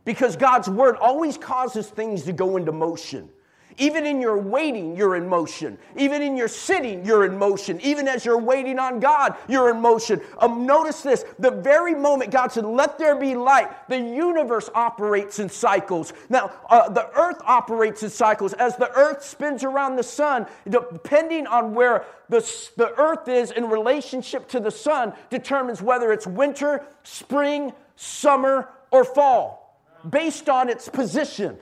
Because 0.05 0.37
God's 0.37 0.69
word 0.69 0.97
always 0.97 1.39
causes 1.39 1.89
things 1.89 2.25
to 2.25 2.33
go 2.33 2.57
into 2.57 2.73
motion. 2.73 3.31
Even 3.77 4.07
in 4.07 4.21
your 4.21 4.39
waiting, 4.39 4.97
you're 4.97 5.17
in 5.17 5.29
motion. 5.29 5.77
Even 5.97 6.23
in 6.23 6.37
your 6.37 6.47
sitting, 6.47 7.05
you're 7.05 7.25
in 7.25 7.37
motion. 7.37 7.81
Even 7.81 8.07
as 8.07 8.25
you're 8.25 8.39
waiting 8.39 8.79
on 8.79 9.01
God, 9.01 9.37
you're 9.49 9.71
in 9.71 9.81
motion. 9.81 10.21
Um, 10.39 10.65
notice 10.65 11.03
this 11.03 11.25
the 11.41 11.51
very 11.51 11.95
moment 11.95 12.31
God 12.31 12.53
said, 12.53 12.65
Let 12.65 12.99
there 12.99 13.17
be 13.17 13.35
light, 13.35 13.89
the 13.89 13.99
universe 13.99 14.71
operates 14.75 15.41
in 15.41 15.49
cycles. 15.49 16.13
Now, 16.29 16.53
uh, 16.71 16.89
the 16.89 17.11
earth 17.19 17.41
operates 17.45 18.03
in 18.05 18.11
cycles. 18.11 18.53
As 18.53 18.77
the 18.77 18.93
earth 18.93 19.25
spins 19.25 19.65
around 19.65 19.97
the 19.97 20.05
sun, 20.05 20.47
depending 20.69 21.49
on 21.49 21.75
where 21.75 22.05
the, 22.29 22.41
the 22.77 22.95
earth 22.97 23.27
is 23.29 23.51
in 23.51 23.69
relationship 23.69 24.49
to 24.51 24.61
the 24.61 24.71
sun, 24.71 25.15
determines 25.31 25.83
whether 25.83 26.13
it's 26.13 26.29
winter, 26.29 26.85
spring, 27.03 27.73
summer, 27.97 28.69
or 28.93 29.05
fall, 29.05 29.64
based 30.09 30.49
on 30.49 30.69
its 30.69 30.89
position. 30.89 31.59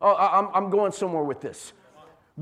Oh, 0.00 0.16
I'm, 0.16 0.48
I'm 0.54 0.70
going 0.70 0.92
somewhere 0.92 1.22
with 1.22 1.40
this. 1.40 1.72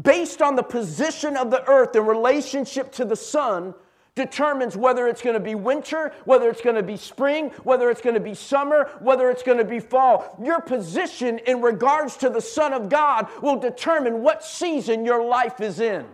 Based 0.01 0.41
on 0.41 0.57
the 0.57 0.63
position 0.63 1.37
of 1.37 1.51
the 1.51 1.69
earth 1.69 1.97
in 1.97 2.07
relationship 2.07 2.93
to 2.93 3.05
the 3.05 3.17
sun, 3.17 3.75
determines 4.15 4.77
whether 4.77 5.09
it's 5.09 5.23
going 5.23 5.35
to 5.35 5.41
be 5.41 5.55
winter, 5.55 6.13
whether 6.25 6.49
it's 6.51 6.61
going 6.61 6.77
to 6.77 6.83
be 6.83 6.97
spring, 6.97 7.51
whether 7.65 7.91
it's 7.91 8.01
going 8.01 8.15
to 8.15 8.21
be 8.21 8.35
summer, 8.35 8.91
whether 9.01 9.31
it's 9.31 9.43
going 9.43 9.59
to 9.59 9.65
be 9.65 9.81
fall. 9.81 10.37
Your 10.43 10.61
position 10.61 11.39
in 11.47 11.61
regards 11.61 12.17
to 12.19 12.31
the 12.31 12.41
Son 12.41 12.73
of 12.73 12.89
God 12.89 13.29
will 13.43 13.57
determine 13.57 14.23
what 14.23 14.45
season 14.45 15.05
your 15.05 15.25
life 15.25 15.61
is 15.61 15.81
in. 15.81 16.07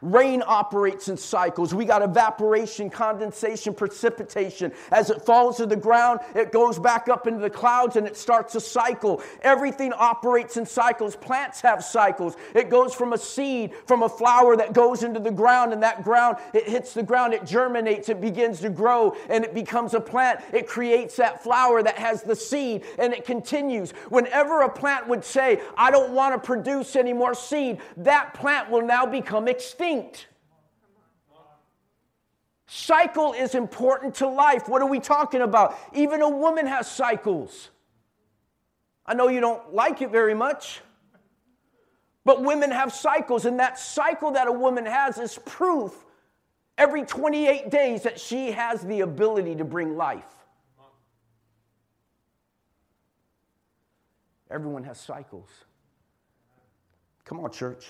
Rain 0.00 0.42
operates 0.46 1.08
in 1.08 1.16
cycles. 1.16 1.74
We 1.74 1.84
got 1.84 2.02
evaporation, 2.02 2.88
condensation, 2.88 3.74
precipitation. 3.74 4.72
As 4.92 5.10
it 5.10 5.22
falls 5.22 5.56
to 5.56 5.66
the 5.66 5.76
ground, 5.76 6.20
it 6.34 6.52
goes 6.52 6.78
back 6.78 7.08
up 7.08 7.26
into 7.26 7.40
the 7.40 7.50
clouds 7.50 7.96
and 7.96 8.06
it 8.06 8.16
starts 8.16 8.54
a 8.54 8.60
cycle. 8.60 9.22
Everything 9.42 9.92
operates 9.92 10.56
in 10.56 10.66
cycles. 10.66 11.16
Plants 11.16 11.60
have 11.62 11.82
cycles. 11.82 12.36
It 12.54 12.70
goes 12.70 12.94
from 12.94 13.12
a 13.12 13.18
seed, 13.18 13.72
from 13.86 14.02
a 14.02 14.08
flower 14.08 14.56
that 14.56 14.72
goes 14.72 15.02
into 15.02 15.18
the 15.18 15.32
ground, 15.32 15.72
and 15.72 15.82
that 15.82 16.04
ground, 16.04 16.36
it 16.54 16.68
hits 16.68 16.94
the 16.94 17.02
ground, 17.02 17.34
it 17.34 17.44
germinates, 17.44 18.08
it 18.08 18.20
begins 18.20 18.60
to 18.60 18.70
grow, 18.70 19.16
and 19.28 19.44
it 19.44 19.54
becomes 19.54 19.94
a 19.94 20.00
plant. 20.00 20.40
It 20.52 20.68
creates 20.68 21.16
that 21.16 21.42
flower 21.42 21.82
that 21.82 21.96
has 21.96 22.22
the 22.22 22.36
seed, 22.36 22.84
and 22.98 23.12
it 23.12 23.24
continues. 23.24 23.90
Whenever 24.10 24.62
a 24.62 24.68
plant 24.68 25.08
would 25.08 25.24
say, 25.24 25.60
I 25.76 25.90
don't 25.90 26.12
want 26.12 26.34
to 26.34 26.46
produce 26.46 26.94
any 26.94 27.12
more 27.12 27.34
seed, 27.34 27.80
that 27.96 28.34
plant 28.34 28.70
will 28.70 28.82
now 28.82 29.04
become 29.04 29.48
extinct 29.48 29.87
Cycle 32.66 33.32
is 33.32 33.54
important 33.54 34.14
to 34.16 34.28
life. 34.28 34.68
What 34.68 34.82
are 34.82 34.88
we 34.88 35.00
talking 35.00 35.40
about? 35.40 35.78
Even 35.94 36.20
a 36.20 36.28
woman 36.28 36.66
has 36.66 36.90
cycles. 36.90 37.70
I 39.06 39.14
know 39.14 39.28
you 39.28 39.40
don't 39.40 39.74
like 39.74 40.02
it 40.02 40.10
very 40.10 40.34
much, 40.34 40.82
but 42.26 42.42
women 42.42 42.70
have 42.70 42.92
cycles, 42.92 43.46
and 43.46 43.58
that 43.58 43.78
cycle 43.78 44.32
that 44.32 44.46
a 44.46 44.52
woman 44.52 44.84
has 44.84 45.16
is 45.16 45.38
proof 45.46 46.04
every 46.76 47.04
28 47.04 47.70
days 47.70 48.02
that 48.02 48.20
she 48.20 48.52
has 48.52 48.82
the 48.82 49.00
ability 49.00 49.56
to 49.56 49.64
bring 49.64 49.96
life. 49.96 50.24
Everyone 54.50 54.84
has 54.84 55.00
cycles. 55.00 55.48
Come 57.24 57.40
on, 57.40 57.50
church 57.50 57.86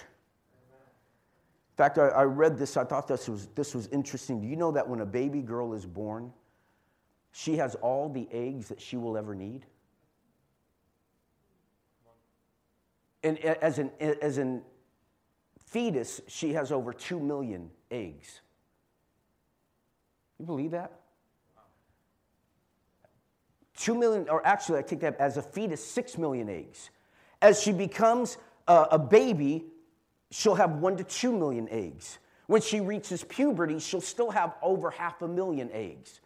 fact, 1.79 1.97
I, 1.97 2.09
I 2.09 2.25
read 2.25 2.59
this, 2.59 2.77
I 2.77 2.83
thought 2.83 3.07
this 3.07 3.29
was, 3.29 3.47
this 3.55 3.73
was 3.73 3.87
interesting. 3.89 4.41
Do 4.41 4.49
you 4.49 4.57
know 4.57 4.73
that 4.73 4.89
when 4.89 5.01
a 5.01 5.07
baby 5.07 5.43
girl 5.43 5.75
is 5.75 5.87
born, 5.87 6.33
she 7.31 7.57
has 7.57 7.77
all 7.77 8.09
the 8.09 8.29
eggs 8.33 8.69
that 8.69 8.81
she 8.81 8.97
will 8.97 9.17
ever 9.17 9.35
need? 9.35 9.65
And 13.23 13.39
as 13.39 13.79
an, 13.79 13.93
as 14.01 14.39
an 14.39 14.63
fetus, 15.67 16.21
she 16.27 16.53
has 16.55 16.73
over 16.73 16.93
2 16.93 17.21
million 17.21 17.71
eggs. 17.93 18.41
You 20.41 20.47
believe 20.47 20.73
that? 20.73 20.93
2 23.77 23.95
million, 23.95 24.29
or 24.29 24.45
actually, 24.45 24.81
I 24.81 24.83
take 24.83 25.01
that 25.01 25.17
as 25.19 25.37
a 25.37 25.43
fetus, 25.43 25.85
6 25.85 26.19
million 26.19 26.49
eggs. 26.49 26.91
As 27.41 27.63
she 27.63 27.71
becomes 27.71 28.37
a, 28.67 28.89
a 28.93 28.99
baby, 28.99 29.67
she'll 30.31 30.55
have 30.55 30.73
one 30.77 30.97
to 30.97 31.05
two 31.05 31.33
million 31.33 31.69
eggs. 31.71 32.19
When 32.47 32.63
she 32.63 32.81
reaches 32.81 33.25
puberty, 33.25 33.79
she'll 33.79 34.01
still 34.01 34.31
have 34.31 34.55
over 34.63 34.91
half 34.91 35.21
a 35.23 35.29
million 35.29 35.71
eggs. 35.73 36.21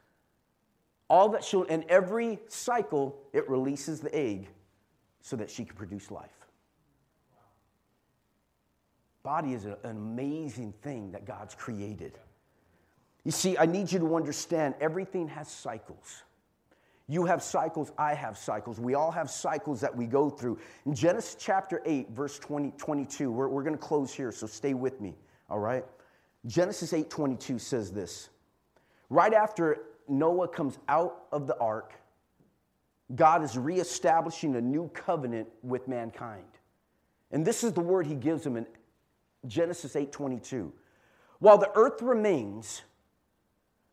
All 1.09 1.29
that 1.31 1.45
she'll, 1.45 1.65
and 1.65 1.85
every 1.89 2.39
cycle, 2.49 3.19
it 3.33 3.49
releases 3.49 4.01
the 4.01 4.15
egg 4.15 4.49
so 5.21 5.37
that 5.37 5.51
she 5.51 5.65
can 5.65 5.77
produce 5.77 6.11
life. 6.11 6.31
Body 9.23 9.53
is 9.53 9.65
an 9.67 9.77
amazing 9.85 10.73
thing 10.83 11.13
that 11.13 11.25
God's 11.25 11.55
created. 11.55 12.19
You 13.25 13.31
see, 13.31 13.57
I 13.57 13.67
need 13.67 13.93
you 13.93 14.01
to 14.01 14.17
understand 14.17 14.75
everything 14.81 15.29
has 15.29 15.49
cycles. 15.49 16.23
You 17.13 17.27
have 17.27 17.43
cycles, 17.43 17.93
I 17.99 18.15
have 18.15 18.39
cycles. 18.39 18.81
We 18.81 18.95
all 18.95 19.11
have 19.11 19.29
cycles 19.29 19.83
that 19.83 19.95
we 19.95 20.07
go 20.07 20.31
through. 20.31 20.59
In 20.87 20.95
Genesis 20.95 21.37
chapter 21.39 21.83
8, 21.85 22.09
verse 22.13 22.39
20, 22.39 22.71
22, 22.79 23.31
we're, 23.31 23.49
we're 23.49 23.63
going 23.63 23.75
to 23.75 23.79
close 23.79 24.15
here, 24.15 24.33
so 24.33 24.47
stay 24.47 24.73
with 24.73 24.99
me, 24.99 25.15
all 25.51 25.59
right? 25.59 25.85
Genesis 26.47 26.95
8 26.95 27.11
22 27.11 27.59
says 27.59 27.93
this. 27.93 28.31
Right 29.11 29.35
after 29.35 29.83
Noah 30.09 30.49
comes 30.49 30.79
out 30.89 31.25
of 31.33 31.47
the 31.47 31.55
ark, 31.59 31.93
God 33.15 33.45
is 33.45 33.59
reestablishing 33.59 34.57
a 34.57 34.61
new 34.63 34.89
covenant 34.95 35.51
with 35.63 35.89
mankind. 35.89 36.47
And 37.31 37.45
this 37.45 37.63
is 37.63 37.75
the 37.75 37.83
word 37.83 38.07
he 38.07 38.15
gives 38.15 38.43
them 38.43 38.57
in 38.57 38.67
Genesis 39.47 39.97
8 39.97 40.11
22. 40.13 40.73
While 41.41 41.59
the 41.59 41.71
earth 41.75 42.01
remains, 42.01 42.81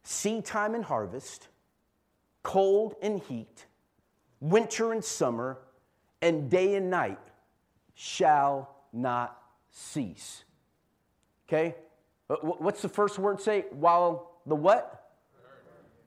seed 0.03 0.45
time 0.45 0.73
and 0.73 0.85
harvest, 0.85 1.49
cold 2.43 2.95
and 3.01 3.19
heat, 3.21 3.65
winter 4.39 4.91
and 4.93 5.03
summer, 5.03 5.59
and 6.21 6.49
day 6.49 6.75
and 6.75 6.89
night 6.89 7.19
shall 7.93 8.75
not 8.93 9.37
cease. 9.71 10.43
Okay? 11.47 11.75
Uh, 12.29 12.35
what's 12.35 12.81
the 12.81 12.89
first 12.89 13.19
word 13.19 13.41
say? 13.41 13.65
While 13.71 14.39
the 14.45 14.55
what? 14.55 15.11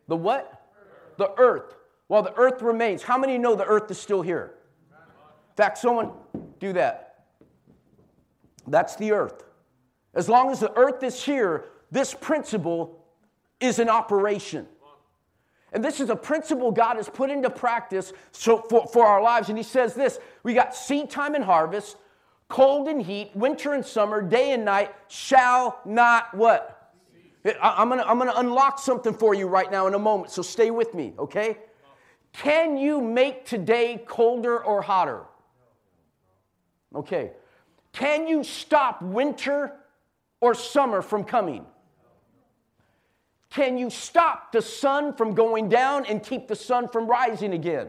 The 0.09 0.16
what? 0.16 0.71
The 1.18 1.33
earth. 1.38 1.75
While 2.07 2.23
the 2.23 2.35
earth 2.35 2.62
remains. 2.62 3.03
How 3.03 3.18
many 3.18 3.38
know 3.38 3.55
the 3.55 3.64
earth 3.64 3.90
is 3.90 3.99
still 3.99 4.23
here? 4.23 4.55
In 4.90 5.57
fact, 5.57 5.79
someone 5.79 6.12
do 6.59 6.73
that. 6.73 7.25
That's 8.66 8.97
the 8.97 9.12
earth. 9.12 9.45
As 10.14 10.29
long 10.29 10.51
as 10.51 10.61
the 10.61 10.73
earth 10.77 11.03
is 11.03 11.23
here, 11.23 11.66
this 11.90 12.14
principle 12.14 13.05
is 13.61 13.79
in 13.79 13.88
operation. 13.88 14.66
And 15.73 15.83
this 15.83 16.01
is 16.01 16.11
a 16.11 16.17
principle 16.17 16.71
God 16.71 16.97
has 16.97 17.09
put 17.09 17.31
into 17.31 17.49
practice 17.49 18.13
so 18.31 18.59
for, 18.59 18.87
for 18.87 19.07
our 19.07 19.23
lives. 19.23 19.49
And 19.49 19.57
He 19.57 19.65
says 19.65 19.95
this 19.95 20.19
we 20.43 20.55
got 20.55 20.75
seed 20.75 21.11
time 21.11 21.35
and 21.35 21.45
harvest, 21.45 21.97
cold 22.49 22.89
and 22.89 23.01
heat, 23.01 23.31
winter 23.35 23.73
and 23.73 23.85
summer, 23.85 24.23
day 24.23 24.53
and 24.53 24.65
night 24.65 24.95
shall 25.09 25.81
not 25.85 26.35
what? 26.35 26.93
I'm 27.61 27.89
gonna, 27.89 28.05
I'm 28.05 28.19
gonna 28.19 28.35
unlock 28.37 28.79
something 28.79 29.15
for 29.15 29.35
you 29.35 29.49
right 29.49 29.71
now 29.71 29.87
in 29.87 29.95
a 29.95 29.99
moment, 29.99 30.31
so 30.31 30.43
stay 30.43 30.71
with 30.71 30.95
me, 30.95 31.13
okay? 31.19 31.59
Can 32.33 32.77
you 32.77 33.01
make 33.01 33.45
today 33.45 34.03
colder 34.07 34.63
or 34.63 34.81
hotter? 34.81 35.23
Okay. 36.95 37.33
Can 37.93 38.27
you 38.27 38.43
stop 38.43 39.03
winter 39.03 39.73
or 40.41 40.55
summer 40.55 41.03
from 41.03 41.25
coming? 41.25 41.67
Can 43.53 43.77
you 43.77 43.91
stop 43.91 44.51
the 44.51 44.62
sun 44.62 45.12
from 45.12 45.35
going 45.35 45.69
down 45.69 46.07
and 46.07 46.23
keep 46.23 46.49
the 46.49 46.57
sun 46.57 46.88
from 46.88 47.07
rising 47.07 47.53
again? 47.53 47.88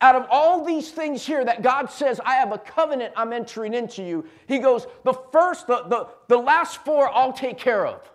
Out 0.00 0.14
of 0.14 0.26
all 0.30 0.64
these 0.64 0.92
things 0.92 1.26
here 1.26 1.44
that 1.44 1.60
God 1.60 1.90
says, 1.90 2.20
I 2.24 2.34
have 2.34 2.52
a 2.52 2.58
covenant 2.58 3.14
I'm 3.16 3.32
entering 3.32 3.74
into 3.74 4.04
you, 4.04 4.26
He 4.46 4.60
goes, 4.60 4.86
the 5.02 5.14
first, 5.32 5.66
the, 5.66 5.82
the, 5.88 6.06
the 6.28 6.36
last 6.36 6.84
four 6.84 7.08
I'll 7.12 7.32
take 7.32 7.58
care 7.58 7.84
of. 7.84 8.08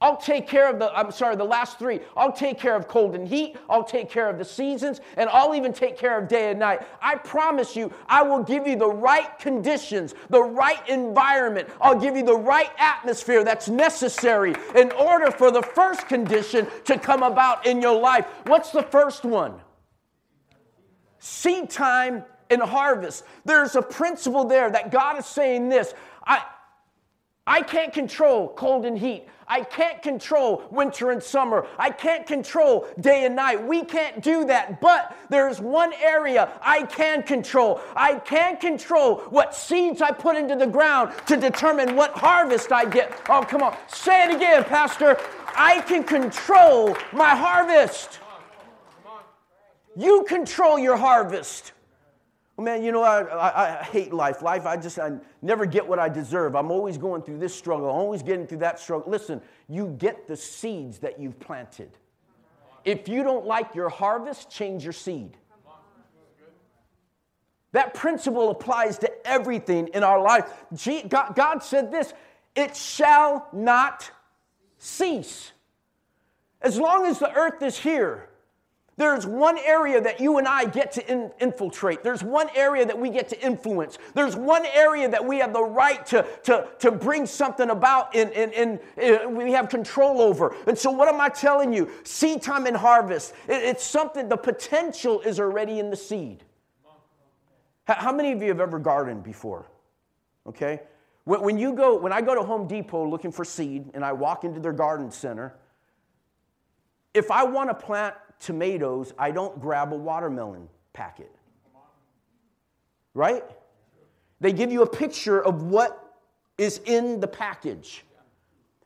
I'll 0.00 0.16
take 0.16 0.46
care 0.46 0.70
of 0.70 0.78
the, 0.78 0.96
I'm 0.96 1.10
sorry, 1.10 1.34
the 1.34 1.42
last 1.42 1.78
three. 1.78 1.98
I'll 2.16 2.32
take 2.32 2.58
care 2.58 2.76
of 2.76 2.86
cold 2.86 3.16
and 3.16 3.26
heat. 3.26 3.56
I'll 3.68 3.82
take 3.82 4.08
care 4.08 4.30
of 4.30 4.38
the 4.38 4.44
seasons, 4.44 5.00
and 5.16 5.28
I'll 5.30 5.56
even 5.56 5.72
take 5.72 5.98
care 5.98 6.16
of 6.16 6.28
day 6.28 6.50
and 6.50 6.60
night. 6.60 6.82
I 7.02 7.16
promise 7.16 7.74
you, 7.74 7.92
I 8.06 8.22
will 8.22 8.44
give 8.44 8.66
you 8.66 8.76
the 8.76 8.88
right 8.88 9.36
conditions, 9.40 10.14
the 10.30 10.42
right 10.42 10.88
environment. 10.88 11.68
I'll 11.80 11.98
give 11.98 12.16
you 12.16 12.24
the 12.24 12.36
right 12.36 12.70
atmosphere 12.78 13.42
that's 13.42 13.68
necessary 13.68 14.54
in 14.76 14.92
order 14.92 15.32
for 15.32 15.50
the 15.50 15.62
first 15.62 16.06
condition 16.06 16.68
to 16.84 16.96
come 16.96 17.24
about 17.24 17.66
in 17.66 17.82
your 17.82 17.98
life. 18.00 18.26
What's 18.46 18.70
the 18.70 18.84
first 18.84 19.24
one? 19.24 19.60
seed 21.18 21.70
time 21.70 22.24
and 22.50 22.62
harvest. 22.62 23.24
There's 23.44 23.76
a 23.76 23.82
principle 23.82 24.44
there 24.44 24.70
that 24.70 24.90
God 24.90 25.18
is 25.18 25.26
saying 25.26 25.68
this 25.68 25.94
I, 26.24 26.42
I 27.46 27.62
can't 27.62 27.92
control 27.92 28.48
cold 28.48 28.84
and 28.84 28.98
heat. 28.98 29.26
I 29.48 29.62
can't 29.62 30.02
control 30.02 30.62
winter 30.70 31.10
and 31.10 31.22
summer. 31.22 31.66
I 31.78 31.90
can't 31.90 32.26
control 32.26 32.86
day 33.00 33.24
and 33.24 33.34
night. 33.34 33.66
We 33.66 33.82
can't 33.82 34.22
do 34.22 34.44
that. 34.44 34.80
But 34.80 35.16
there's 35.30 35.60
one 35.60 35.92
area 35.94 36.50
I 36.60 36.82
can 36.82 37.22
control. 37.22 37.80
I 37.96 38.16
can 38.16 38.58
control 38.58 39.16
what 39.30 39.54
seeds 39.54 40.02
I 40.02 40.10
put 40.10 40.36
into 40.36 40.54
the 40.54 40.66
ground 40.66 41.12
to 41.26 41.36
determine 41.36 41.96
what 41.96 42.12
harvest 42.12 42.72
I 42.72 42.84
get. 42.84 43.12
Oh, 43.28 43.42
come 43.42 43.62
on. 43.62 43.76
Say 43.88 44.24
it 44.24 44.36
again, 44.36 44.64
Pastor. 44.64 45.18
I 45.56 45.80
can 45.82 46.04
control 46.04 46.96
my 47.12 47.34
harvest. 47.34 48.20
You 49.96 50.24
control 50.28 50.78
your 50.78 50.96
harvest. 50.96 51.72
Well, 52.58 52.64
man, 52.64 52.82
you 52.82 52.90
know, 52.90 53.04
I, 53.04 53.20
I, 53.20 53.78
I, 53.78 53.84
hate 53.84 54.12
life. 54.12 54.42
Life, 54.42 54.66
I 54.66 54.76
just, 54.76 54.98
I 54.98 55.12
never 55.42 55.64
get 55.64 55.86
what 55.86 56.00
I 56.00 56.08
deserve. 56.08 56.56
I'm 56.56 56.72
always 56.72 56.98
going 56.98 57.22
through 57.22 57.38
this 57.38 57.54
struggle, 57.54 57.86
always 57.86 58.20
getting 58.20 58.48
through 58.48 58.58
that 58.58 58.80
struggle. 58.80 59.08
Listen, 59.08 59.40
you 59.68 59.94
get 59.96 60.26
the 60.26 60.36
seeds 60.36 60.98
that 60.98 61.20
you've 61.20 61.38
planted. 61.38 61.90
If 62.84 63.06
you 63.06 63.22
don't 63.22 63.46
like 63.46 63.76
your 63.76 63.88
harvest, 63.88 64.50
change 64.50 64.82
your 64.82 64.92
seed. 64.92 65.36
That 67.70 67.94
principle 67.94 68.50
applies 68.50 68.98
to 68.98 69.12
everything 69.24 69.90
in 69.94 70.02
our 70.02 70.20
life. 70.20 70.52
God 71.08 71.58
said 71.62 71.92
this 71.92 72.12
it 72.56 72.74
shall 72.74 73.46
not 73.52 74.10
cease. 74.78 75.52
As 76.60 76.76
long 76.76 77.06
as 77.06 77.20
the 77.20 77.32
earth 77.32 77.62
is 77.62 77.78
here, 77.78 78.28
there's 78.98 79.24
one 79.24 79.58
area 79.58 80.00
that 80.00 80.18
you 80.18 80.38
and 80.38 80.48
I 80.48 80.64
get 80.64 80.90
to 80.92 81.10
in, 81.10 81.30
infiltrate. 81.40 82.02
There's 82.02 82.24
one 82.24 82.48
area 82.54 82.84
that 82.84 82.98
we 82.98 83.10
get 83.10 83.28
to 83.28 83.40
influence. 83.40 83.96
There's 84.12 84.34
one 84.34 84.66
area 84.74 85.08
that 85.08 85.24
we 85.24 85.38
have 85.38 85.52
the 85.52 85.62
right 85.62 86.04
to, 86.06 86.26
to, 86.42 86.66
to 86.80 86.90
bring 86.90 87.24
something 87.24 87.70
about 87.70 88.14
and, 88.16 88.32
and, 88.32 88.52
and, 88.52 88.80
and 88.96 89.36
we 89.36 89.52
have 89.52 89.68
control 89.68 90.20
over. 90.20 90.54
And 90.66 90.76
so, 90.76 90.90
what 90.90 91.08
am 91.08 91.20
I 91.20 91.28
telling 91.28 91.72
you? 91.72 91.88
Seed 92.02 92.42
time 92.42 92.66
and 92.66 92.76
harvest. 92.76 93.34
It, 93.46 93.62
it's 93.62 93.84
something, 93.84 94.28
the 94.28 94.36
potential 94.36 95.20
is 95.20 95.38
already 95.38 95.78
in 95.78 95.90
the 95.90 95.96
seed. 95.96 96.42
How 97.86 98.12
many 98.12 98.32
of 98.32 98.42
you 98.42 98.48
have 98.48 98.60
ever 98.60 98.80
gardened 98.80 99.22
before? 99.22 99.66
Okay? 100.46 100.82
When 101.24 101.56
you 101.56 101.72
go, 101.72 101.96
when 101.96 102.12
I 102.12 102.20
go 102.20 102.34
to 102.34 102.42
Home 102.42 102.66
Depot 102.66 103.06
looking 103.06 103.30
for 103.30 103.44
seed 103.44 103.90
and 103.94 104.04
I 104.04 104.12
walk 104.12 104.42
into 104.42 104.58
their 104.60 104.72
garden 104.72 105.12
center, 105.12 105.54
if 107.14 107.30
I 107.30 107.44
want 107.44 107.70
to 107.70 107.74
plant 107.74 108.14
tomatoes, 108.40 109.12
I 109.18 109.30
don't 109.30 109.60
grab 109.60 109.92
a 109.92 109.96
watermelon 109.96 110.68
packet. 110.92 111.30
Right? 113.14 113.44
They 114.40 114.52
give 114.52 114.70
you 114.70 114.82
a 114.82 114.88
picture 114.88 115.42
of 115.42 115.62
what 115.62 116.16
is 116.56 116.80
in 116.84 117.20
the 117.20 117.26
package. 117.26 118.04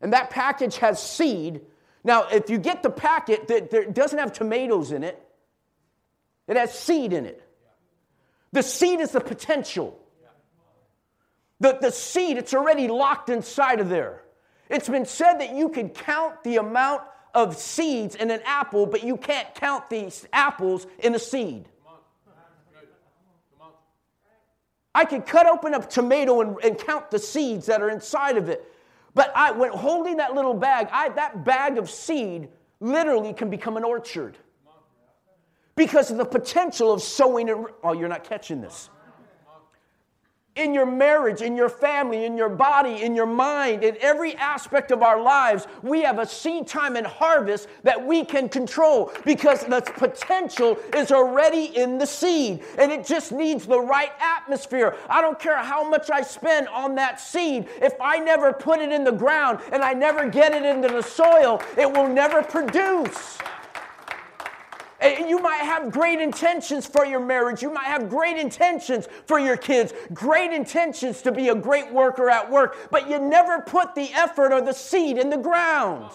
And 0.00 0.12
that 0.12 0.30
package 0.30 0.78
has 0.78 1.02
seed. 1.02 1.60
Now, 2.04 2.28
if 2.28 2.50
you 2.50 2.58
get 2.58 2.82
the 2.82 2.90
packet 2.90 3.48
that 3.48 3.94
doesn't 3.94 4.18
have 4.18 4.32
tomatoes 4.32 4.92
in 4.92 5.04
it, 5.04 5.22
it 6.48 6.56
has 6.56 6.76
seed 6.76 7.12
in 7.12 7.26
it. 7.26 7.42
The 8.52 8.62
seed 8.62 9.00
is 9.00 9.12
the 9.12 9.20
potential. 9.20 9.98
The, 11.60 11.78
the 11.80 11.92
seed, 11.92 12.38
it's 12.38 12.54
already 12.54 12.88
locked 12.88 13.28
inside 13.28 13.80
of 13.80 13.88
there. 13.88 14.24
It's 14.68 14.88
been 14.88 15.06
said 15.06 15.34
that 15.34 15.54
you 15.54 15.68
can 15.68 15.90
count 15.90 16.42
the 16.42 16.56
amount 16.56 17.02
of 17.34 17.56
seeds 17.56 18.14
in 18.14 18.30
an 18.30 18.40
apple, 18.44 18.86
but 18.86 19.02
you 19.02 19.16
can't 19.16 19.54
count 19.54 19.88
these 19.88 20.26
apples 20.32 20.86
in 20.98 21.14
a 21.14 21.18
seed. 21.18 21.68
I 24.94 25.06
can 25.06 25.22
cut 25.22 25.46
open 25.46 25.72
a 25.72 25.80
tomato 25.80 26.42
and, 26.42 26.56
and, 26.62 26.78
count 26.78 27.10
the 27.10 27.18
seeds 27.18 27.64
that 27.66 27.80
are 27.80 27.88
inside 27.88 28.36
of 28.36 28.50
it. 28.50 28.70
But 29.14 29.32
I, 29.34 29.50
when 29.50 29.70
holding 29.70 30.18
that 30.18 30.34
little 30.34 30.52
bag, 30.52 30.88
I, 30.92 31.08
that 31.10 31.44
bag 31.44 31.78
of 31.78 31.88
seed 31.88 32.48
literally 32.78 33.32
can 33.32 33.48
become 33.48 33.78
an 33.78 33.84
orchard 33.84 34.36
because 35.76 36.10
of 36.10 36.18
the 36.18 36.26
potential 36.26 36.92
of 36.92 37.02
sowing 37.02 37.48
it. 37.48 37.56
Oh, 37.82 37.94
you're 37.94 38.08
not 38.08 38.24
catching 38.24 38.60
this 38.60 38.90
in 40.54 40.74
your 40.74 40.84
marriage, 40.84 41.40
in 41.40 41.56
your 41.56 41.70
family, 41.70 42.26
in 42.26 42.36
your 42.36 42.50
body, 42.50 43.02
in 43.02 43.14
your 43.14 43.26
mind, 43.26 43.82
in 43.82 43.96
every 44.00 44.34
aspect 44.36 44.90
of 44.90 45.02
our 45.02 45.20
lives, 45.20 45.66
we 45.82 46.02
have 46.02 46.18
a 46.18 46.26
seed 46.26 46.66
time 46.66 46.96
and 46.96 47.06
harvest 47.06 47.68
that 47.84 48.06
we 48.06 48.22
can 48.22 48.50
control 48.50 49.10
because 49.24 49.64
the 49.64 49.80
potential 49.96 50.76
is 50.94 51.10
already 51.10 51.76
in 51.76 51.96
the 51.96 52.06
seed 52.06 52.62
and 52.76 52.92
it 52.92 53.06
just 53.06 53.32
needs 53.32 53.64
the 53.66 53.80
right 53.80 54.12
atmosphere. 54.20 54.94
I 55.08 55.22
don't 55.22 55.38
care 55.38 55.56
how 55.56 55.88
much 55.88 56.10
I 56.10 56.20
spend 56.20 56.68
on 56.68 56.94
that 56.96 57.18
seed, 57.18 57.66
if 57.80 57.94
I 57.98 58.18
never 58.18 58.52
put 58.52 58.80
it 58.80 58.92
in 58.92 59.04
the 59.04 59.12
ground 59.12 59.60
and 59.72 59.82
I 59.82 59.94
never 59.94 60.28
get 60.28 60.52
it 60.52 60.64
into 60.64 60.88
the 60.88 61.02
soil, 61.02 61.62
it 61.78 61.90
will 61.90 62.08
never 62.08 62.42
produce. 62.42 63.38
You 65.02 65.40
might 65.40 65.62
have 65.62 65.90
great 65.90 66.20
intentions 66.20 66.86
for 66.86 67.04
your 67.04 67.20
marriage. 67.20 67.62
You 67.62 67.72
might 67.72 67.86
have 67.86 68.08
great 68.08 68.36
intentions 68.36 69.08
for 69.26 69.38
your 69.38 69.56
kids, 69.56 69.92
great 70.12 70.52
intentions 70.52 71.22
to 71.22 71.32
be 71.32 71.48
a 71.48 71.54
great 71.54 71.92
worker 71.92 72.30
at 72.30 72.50
work, 72.50 72.88
but 72.90 73.10
you 73.10 73.18
never 73.18 73.60
put 73.60 73.94
the 73.94 74.12
effort 74.12 74.52
or 74.52 74.60
the 74.60 74.72
seed 74.72 75.18
in 75.18 75.30
the 75.30 75.36
ground. 75.36 76.12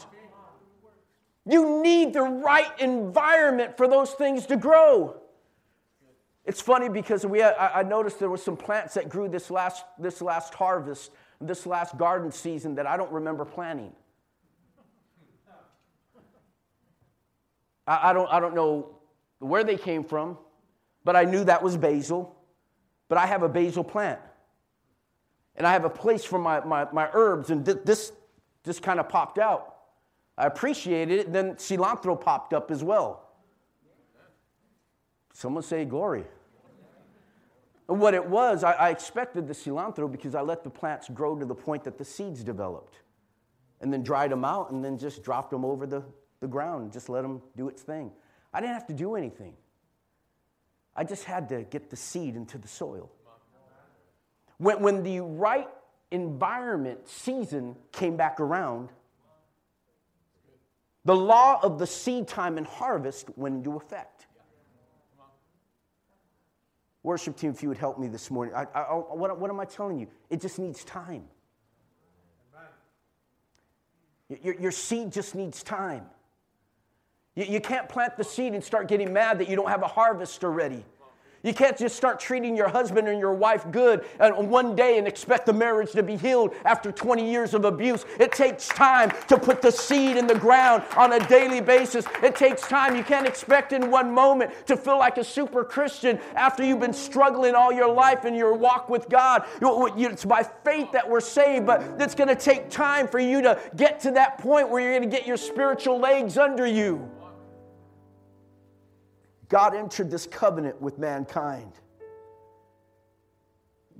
You 1.45 1.81
need 1.81 2.13
the 2.13 2.23
right 2.23 2.79
environment 2.79 3.77
for 3.77 3.87
those 3.87 4.11
things 4.11 4.45
to 4.47 4.57
grow. 4.57 5.15
It's 6.45 6.61
funny 6.61 6.87
because 6.87 7.25
we 7.25 7.39
had, 7.39 7.55
I 7.57 7.83
noticed 7.83 8.19
there 8.19 8.29
were 8.29 8.37
some 8.37 8.55
plants 8.55 8.93
that 8.93 9.09
grew 9.09 9.27
this 9.27 9.51
last, 9.51 9.83
this 9.99 10.21
last 10.21 10.53
harvest, 10.53 11.11
this 11.41 11.65
last 11.65 11.97
garden 11.97 12.31
season 12.31 12.75
that 12.75 12.87
I 12.87 12.95
don't 12.95 13.11
remember 13.11 13.43
planting. 13.43 13.91
I, 17.87 18.09
I, 18.09 18.13
don't, 18.13 18.31
I 18.31 18.39
don't 18.39 18.53
know 18.53 18.95
where 19.39 19.63
they 19.63 19.77
came 19.77 20.03
from, 20.03 20.37
but 21.03 21.15
I 21.15 21.23
knew 21.23 21.43
that 21.45 21.63
was 21.63 21.77
basil. 21.77 22.35
But 23.09 23.17
I 23.17 23.25
have 23.25 23.41
a 23.41 23.49
basil 23.49 23.83
plant. 23.83 24.19
And 25.55 25.65
I 25.65 25.71
have 25.71 25.85
a 25.85 25.89
place 25.89 26.23
for 26.23 26.37
my, 26.37 26.63
my, 26.63 26.87
my 26.91 27.09
herbs, 27.13 27.49
and 27.49 27.65
th- 27.65 27.79
this 27.83 28.11
just 28.63 28.83
kind 28.83 28.99
of 28.99 29.09
popped 29.09 29.39
out. 29.39 29.75
I 30.37 30.45
appreciated 30.45 31.19
it. 31.19 31.33
Then 31.33 31.55
cilantro 31.55 32.19
popped 32.19 32.53
up 32.53 32.69
as 32.69 32.83
well. 32.83 33.23
Someone 35.33 35.63
say 35.63 35.85
glory. 35.85 36.25
And 37.89 37.99
what 37.99 38.13
it 38.13 38.25
was, 38.25 38.63
I, 38.63 38.73
I, 38.73 38.89
expected 38.89 39.47
the 39.47 39.53
cilantro 39.53 40.11
because 40.11 40.35
I 40.35 40.41
let 40.41 40.63
the 40.63 40.69
plants 40.69 41.07
grow 41.07 41.37
to 41.39 41.45
the 41.45 41.55
point 41.55 41.85
that 41.85 41.97
the 41.97 42.03
seeds 42.03 42.43
developed. 42.43 42.95
And 43.79 43.93
then 43.93 44.03
dried 44.03 44.31
them 44.31 44.43
out 44.43 44.71
and 44.71 44.83
then 44.83 44.97
just 44.97 45.23
dropped 45.23 45.51
them 45.51 45.63
over 45.63 45.87
the, 45.87 46.03
the 46.39 46.47
ground 46.47 46.83
and 46.83 46.91
just 46.93 47.09
let 47.09 47.21
them 47.21 47.41
do 47.55 47.67
its 47.67 47.81
thing. 47.81 48.11
I 48.53 48.61
didn't 48.61 48.73
have 48.73 48.87
to 48.87 48.93
do 48.93 49.15
anything. 49.15 49.53
I 50.95 51.03
just 51.03 51.25
had 51.25 51.49
to 51.49 51.63
get 51.63 51.89
the 51.89 51.95
seed 51.95 52.35
into 52.35 52.57
the 52.57 52.67
soil. 52.67 53.11
When, 54.57 54.81
when 54.81 55.03
the 55.03 55.19
right 55.19 55.67
environment 56.09 57.07
season 57.07 57.75
came 57.91 58.17
back 58.17 58.39
around, 58.39 58.89
the 61.05 61.15
law 61.15 61.59
of 61.61 61.79
the 61.79 61.87
seed 61.87 62.27
time 62.27 62.57
and 62.57 62.65
harvest 62.65 63.29
went 63.37 63.55
into 63.57 63.77
effect. 63.77 64.25
Worship 67.03 67.37
team, 67.37 67.51
if 67.51 67.63
you 67.63 67.69
would 67.69 67.77
help 67.77 67.97
me 67.97 68.07
this 68.07 68.29
morning, 68.29 68.53
I, 68.53 68.65
I, 68.73 68.81
what, 68.95 69.39
what 69.39 69.49
am 69.49 69.59
I 69.59 69.65
telling 69.65 69.99
you? 69.99 70.07
It 70.29 70.41
just 70.41 70.59
needs 70.59 70.83
time. 70.83 71.23
Your, 74.41 74.55
your 74.59 74.71
seed 74.71 75.13
just 75.13 75.35
needs 75.35 75.63
time. 75.63 76.05
You, 77.37 77.45
you 77.45 77.61
can't 77.61 77.87
plant 77.87 78.17
the 78.17 78.23
seed 78.23 78.53
and 78.53 78.63
start 78.63 78.87
getting 78.87 79.13
mad 79.13 79.37
that 79.39 79.47
you 79.47 79.55
don't 79.55 79.69
have 79.69 79.83
a 79.83 79.87
harvest 79.87 80.43
already. 80.43 80.83
You 81.43 81.53
can't 81.53 81.77
just 81.77 81.95
start 81.95 82.19
treating 82.19 82.57
your 82.57 82.67
husband 82.67 83.07
and 83.07 83.19
your 83.19 83.33
wife 83.33 83.65
good 83.71 84.05
and 84.19 84.49
one 84.49 84.75
day 84.75 84.97
and 84.97 85.07
expect 85.07 85.45
the 85.45 85.53
marriage 85.53 85.91
to 85.91 86.01
be 86.01 86.17
healed 86.17 86.55
after 86.65 86.91
20 86.91 87.29
years 87.29 87.53
of 87.53 87.63
abuse. 87.63 88.05
It 88.19 88.31
takes 88.31 88.67
time 88.67 89.11
to 89.27 89.37
put 89.37 89.61
the 89.61 89.71
seed 89.71 90.17
in 90.17 90.25
the 90.25 90.37
ground 90.37 90.83
on 90.97 91.13
a 91.13 91.25
daily 91.27 91.61
basis. 91.61 92.05
It 92.23 92.35
takes 92.35 92.63
time. 92.63 92.95
You 92.95 93.03
can't 93.03 93.27
expect 93.27 93.71
in 93.71 93.91
one 93.91 94.11
moment 94.11 94.51
to 94.65 94.75
feel 94.75 94.97
like 94.97 95.19
a 95.19 95.23
super 95.23 95.63
Christian 95.63 96.19
after 96.35 96.65
you've 96.65 96.79
been 96.79 96.91
struggling 96.91 97.53
all 97.53 97.71
your 97.71 97.93
life 97.93 98.25
in 98.25 98.33
your 98.33 98.55
walk 98.55 98.89
with 98.89 99.07
God. 99.07 99.45
It's 99.61 100.25
by 100.25 100.43
faith 100.65 100.91
that 100.91 101.07
we're 101.07 101.21
saved, 101.21 101.67
but 101.67 101.83
it's 101.99 102.15
going 102.15 102.29
to 102.29 102.35
take 102.35 102.71
time 102.71 103.07
for 103.07 103.19
you 103.19 103.43
to 103.43 103.61
get 103.75 103.99
to 104.01 104.11
that 104.11 104.39
point 104.39 104.69
where 104.69 104.81
you're 104.81 104.97
going 104.97 105.09
to 105.09 105.15
get 105.15 105.27
your 105.27 105.37
spiritual 105.37 105.99
legs 105.99 106.37
under 106.37 106.65
you. 106.65 107.09
God 109.49 109.75
entered 109.75 110.11
this 110.11 110.27
covenant 110.27 110.81
with 110.81 110.99
mankind. 110.99 111.71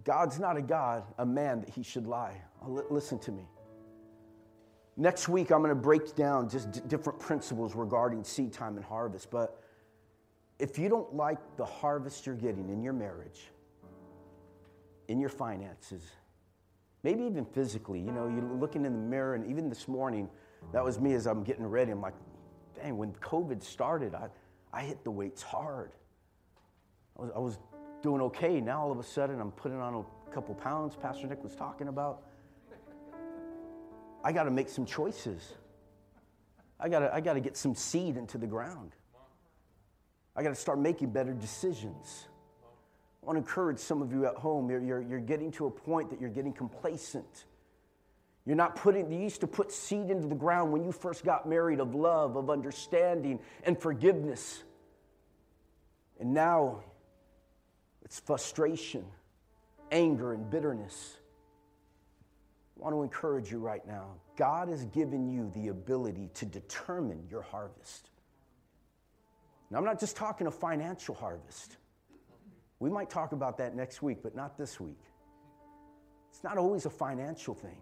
God's 0.04 0.40
not 0.40 0.58
a 0.58 0.62
God, 0.62 1.04
a 1.18 1.26
man 1.26 1.62
that 1.62 1.70
he 1.70 1.84
should 1.84 2.08
lie. 2.08 2.42
Oh, 2.64 2.84
listen 2.90 3.20
to 3.20 3.32
me. 3.32 3.44
Next 4.96 5.30
week, 5.30 5.52
I'm 5.52 5.60
going 5.60 5.70
to 5.70 5.76
break 5.76 6.16
down 6.16 6.50
just 6.50 6.72
d- 6.72 6.82
different 6.88 7.20
principles 7.20 7.76
regarding 7.76 8.24
seed 8.24 8.52
time 8.52 8.78
and 8.78 8.86
harvest. 8.86 9.30
But 9.30 9.62
if 10.60 10.80
you 10.80 10.90
don't 10.90 11.14
like 11.14 11.38
the 11.56 11.66
harvest 11.66 12.26
you're 12.26 12.36
getting 12.36 12.70
in 12.70 12.82
your 12.82 12.94
marriage, 12.94 13.52
in 15.08 15.20
your 15.20 15.30
finances, 15.30 16.02
maybe 17.04 17.24
even 17.24 17.46
physically, 17.46 18.00
you 18.00 18.12
know, 18.12 18.28
you're 18.28 18.42
looking 18.42 18.86
in 18.86 18.94
the 18.94 19.08
mirror, 19.08 19.36
and 19.36 19.46
even 19.46 19.70
this 19.70 19.88
morning, 19.88 20.30
that 20.74 20.84
was 20.84 21.00
me 21.00 21.14
as 21.14 21.28
I'm 21.28 21.44
getting 21.44 21.66
ready. 21.66 21.92
I'm 21.92 22.02
like, 22.02 22.16
dang, 22.76 22.98
when 22.98 23.14
COVID 23.14 23.62
started, 23.62 24.16
I, 24.16 24.30
I 24.78 24.84
hit 24.84 25.04
the 25.04 25.10
weights 25.10 25.42
hard. 25.42 25.90
I 27.18 27.24
was, 27.24 27.32
I 27.36 27.40
was 27.40 27.60
doing 28.04 28.22
okay. 28.22 28.62
Now 28.62 28.84
all 28.84 28.92
of 28.92 29.00
a 29.00 29.04
sudden, 29.04 29.42
I'm 29.42 29.50
putting 29.50 29.80
on 29.80 29.96
a 29.96 30.32
couple 30.32 30.54
pounds, 30.54 30.96
Pastor 30.96 31.26
Nick 31.26 31.44
was 31.44 31.56
talking 31.56 31.88
about. 31.88 32.22
I 34.24 34.32
got 34.32 34.44
to 34.44 34.52
make 34.52 34.70
some 34.70 34.86
choices. 34.86 35.56
I 36.80 36.90
got 36.90 37.00
to 37.00 37.12
I 37.12 37.22
got 37.22 37.34
to 37.34 37.40
get 37.40 37.58
some 37.58 37.74
seed 37.74 38.18
into 38.18 38.38
the 38.38 38.46
ground. 38.46 38.92
I 40.36 40.44
got 40.44 40.50
to 40.50 40.56
start 40.56 40.78
making 40.78 41.10
better 41.10 41.34
decisions. 41.34 42.28
I 43.24 43.26
want 43.26 43.38
to 43.38 43.40
encourage 43.40 43.80
some 43.80 44.04
of 44.04 44.12
you 44.12 44.28
at 44.28 44.36
home. 44.36 44.70
You're, 44.70 44.84
you're, 44.84 45.02
you're 45.02 45.20
getting 45.20 45.52
to 45.54 45.66
a 45.66 45.72
point 45.72 46.12
that 46.12 46.22
you're 46.22 46.30
getting 46.30 46.54
complacent. 46.54 47.46
You're 48.46 48.56
not 48.56 48.76
putting, 48.76 49.12
you 49.12 49.20
used 49.20 49.42
to 49.42 49.48
put 49.48 49.72
seed 49.72 50.12
into 50.12 50.28
the 50.28 50.36
ground 50.36 50.72
when 50.72 50.84
you 50.84 50.92
first 50.92 51.26
got 51.26 51.50
married 51.50 51.80
of 51.80 51.96
love, 51.96 52.36
of 52.36 52.52
understanding, 52.52 53.40
and 53.64 53.78
forgiveness. 53.78 54.64
And 56.20 56.34
now 56.34 56.84
it's 58.04 58.20
frustration, 58.20 59.06
anger, 59.92 60.34
and 60.34 60.50
bitterness. 60.50 61.18
I 62.78 62.84
want 62.84 62.96
to 62.96 63.02
encourage 63.04 63.52
you 63.52 63.60
right 63.60 63.86
now. 63.88 64.14
God 64.36 64.70
has 64.70 64.86
given 64.86 65.28
you 65.28 65.52
the 65.54 65.70
ability 65.70 66.30
to 66.36 66.46
determine 66.46 67.26
your 67.30 67.42
harvest. 67.42 68.10
Now, 69.70 69.80
I'm 69.80 69.84
not 69.84 70.00
just 70.00 70.16
talking 70.16 70.48
a 70.48 70.52
financial 70.52 71.16
harvest. 71.16 71.78
We 72.80 72.90
might 72.90 73.10
talk 73.10 73.32
about 73.32 73.58
that 73.58 73.76
next 73.76 74.02
week, 74.02 74.20
but 74.22 74.36
not 74.36 74.58
this 74.58 74.80
week. 74.80 75.02
It's 76.30 76.44
not 76.44 76.58
always 76.58 76.86
a 76.86 76.90
financial 76.90 77.56
thing. 77.56 77.82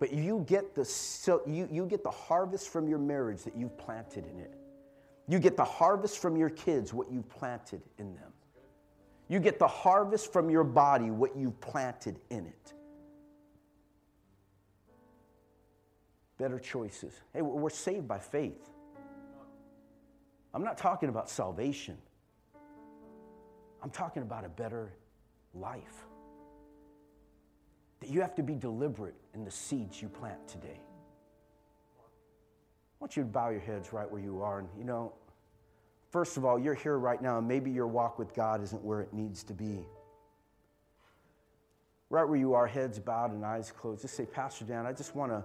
But 0.00 0.12
you 0.12 0.44
get 0.46 0.74
the, 0.74 0.84
so 0.84 1.42
you, 1.46 1.68
you 1.70 1.86
get 1.86 2.02
the 2.02 2.10
harvest 2.10 2.68
from 2.68 2.88
your 2.88 2.98
marriage 2.98 3.42
that 3.44 3.56
you've 3.56 3.76
planted 3.78 4.26
in 4.26 4.40
it. 4.40 4.57
You 5.28 5.38
get 5.38 5.56
the 5.56 5.64
harvest 5.64 6.18
from 6.20 6.36
your 6.36 6.48
kids, 6.48 6.94
what 6.94 7.12
you've 7.12 7.28
planted 7.28 7.82
in 7.98 8.14
them. 8.14 8.32
You 9.28 9.40
get 9.40 9.58
the 9.58 9.68
harvest 9.68 10.32
from 10.32 10.48
your 10.48 10.64
body, 10.64 11.10
what 11.10 11.36
you've 11.36 11.60
planted 11.60 12.18
in 12.30 12.46
it. 12.46 12.72
Better 16.38 16.58
choices. 16.58 17.12
Hey, 17.34 17.42
we're 17.42 17.68
saved 17.68 18.08
by 18.08 18.18
faith. 18.18 18.70
I'm 20.54 20.64
not 20.64 20.78
talking 20.78 21.10
about 21.10 21.28
salvation. 21.28 21.98
I'm 23.82 23.90
talking 23.90 24.22
about 24.22 24.46
a 24.46 24.48
better 24.48 24.94
life. 25.52 26.06
That 28.00 28.08
you 28.08 28.22
have 28.22 28.34
to 28.36 28.42
be 28.42 28.54
deliberate 28.54 29.16
in 29.34 29.44
the 29.44 29.50
seeds 29.50 30.00
you 30.00 30.08
plant 30.08 30.48
today. 30.48 30.80
I 33.00 33.04
want 33.04 33.16
you 33.16 33.22
to 33.22 33.28
bow 33.28 33.50
your 33.50 33.60
heads 33.60 33.92
right 33.92 34.10
where 34.10 34.20
you 34.20 34.42
are. 34.42 34.58
And, 34.58 34.68
you 34.76 34.84
know, 34.84 35.12
first 36.10 36.36
of 36.36 36.44
all, 36.44 36.58
you're 36.58 36.74
here 36.74 36.98
right 36.98 37.22
now, 37.22 37.38
and 37.38 37.46
maybe 37.46 37.70
your 37.70 37.86
walk 37.86 38.18
with 38.18 38.34
God 38.34 38.60
isn't 38.62 38.82
where 38.82 39.00
it 39.00 39.12
needs 39.12 39.44
to 39.44 39.54
be. 39.54 39.86
Right 42.10 42.26
where 42.28 42.38
you 42.38 42.54
are, 42.54 42.66
heads 42.66 42.98
bowed 42.98 43.32
and 43.32 43.44
eyes 43.44 43.70
closed, 43.70 44.02
just 44.02 44.16
say, 44.16 44.26
Pastor 44.26 44.64
Dan, 44.64 44.86
I 44.86 44.92
just 44.92 45.14
want 45.14 45.30
to 45.30 45.44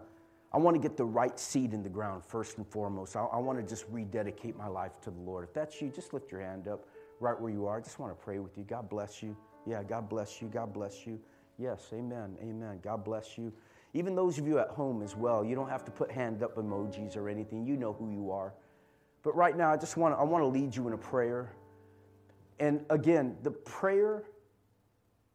I 0.53 0.57
want 0.57 0.75
to 0.75 0.79
get 0.79 0.97
the 0.97 1.05
right 1.05 1.37
seed 1.39 1.73
in 1.73 1.81
the 1.81 1.89
ground 1.89 2.23
first 2.23 2.57
and 2.57 2.67
foremost. 2.67 3.15
I, 3.15 3.23
I, 3.23 3.37
want 3.37 3.57
to 3.59 3.65
just 3.65 3.85
rededicate 3.89 4.55
my 4.55 4.67
life 4.67 5.01
to 5.01 5.09
the 5.09 5.19
Lord. 5.19 5.43
If 5.43 5.53
that's 5.53 5.81
you, 5.81 5.89
just 5.89 6.13
lift 6.13 6.31
your 6.31 6.41
hand 6.41 6.67
up 6.67 6.85
right 7.19 7.39
where 7.39 7.51
you 7.51 7.65
are. 7.65 7.77
I 7.77 7.81
just 7.81 7.97
want 7.97 8.15
to 8.15 8.23
pray 8.23 8.37
with 8.37 8.55
you. 8.55 8.63
God 8.63 8.87
bless 8.87 9.23
you. 9.23 9.35
Yeah, 9.65 9.81
God 9.81 10.07
bless 10.07 10.43
you. 10.43 10.49
God 10.49 10.71
bless 10.71 11.07
you. 11.07 11.19
Yes, 11.57 11.89
amen. 11.91 12.37
Amen. 12.39 12.79
God 12.83 13.03
bless 13.03 13.35
you. 13.35 13.51
Even 13.93 14.15
those 14.15 14.39
of 14.39 14.47
you 14.47 14.59
at 14.59 14.69
home 14.69 15.03
as 15.03 15.15
well, 15.15 15.45
you 15.45 15.55
don't 15.55 15.69
have 15.69 15.85
to 15.85 15.91
put 15.91 16.11
hand 16.11 16.41
up 16.41 16.55
emojis 16.55 17.15
or 17.15 17.29
anything. 17.29 17.65
You 17.65 17.77
know 17.77 17.93
who 17.93 18.09
you 18.09 18.31
are. 18.31 18.53
But 19.21 19.35
right 19.35 19.55
now, 19.55 19.71
I 19.71 19.77
just 19.77 19.97
want 19.97 20.15
to, 20.15 20.19
I 20.19 20.23
want 20.23 20.41
to 20.41 20.47
lead 20.47 20.75
you 20.75 20.87
in 20.87 20.93
a 20.93 20.97
prayer. 20.97 21.53
And 22.59 22.83
again, 22.89 23.37
the 23.43 23.51
prayer 23.51 24.23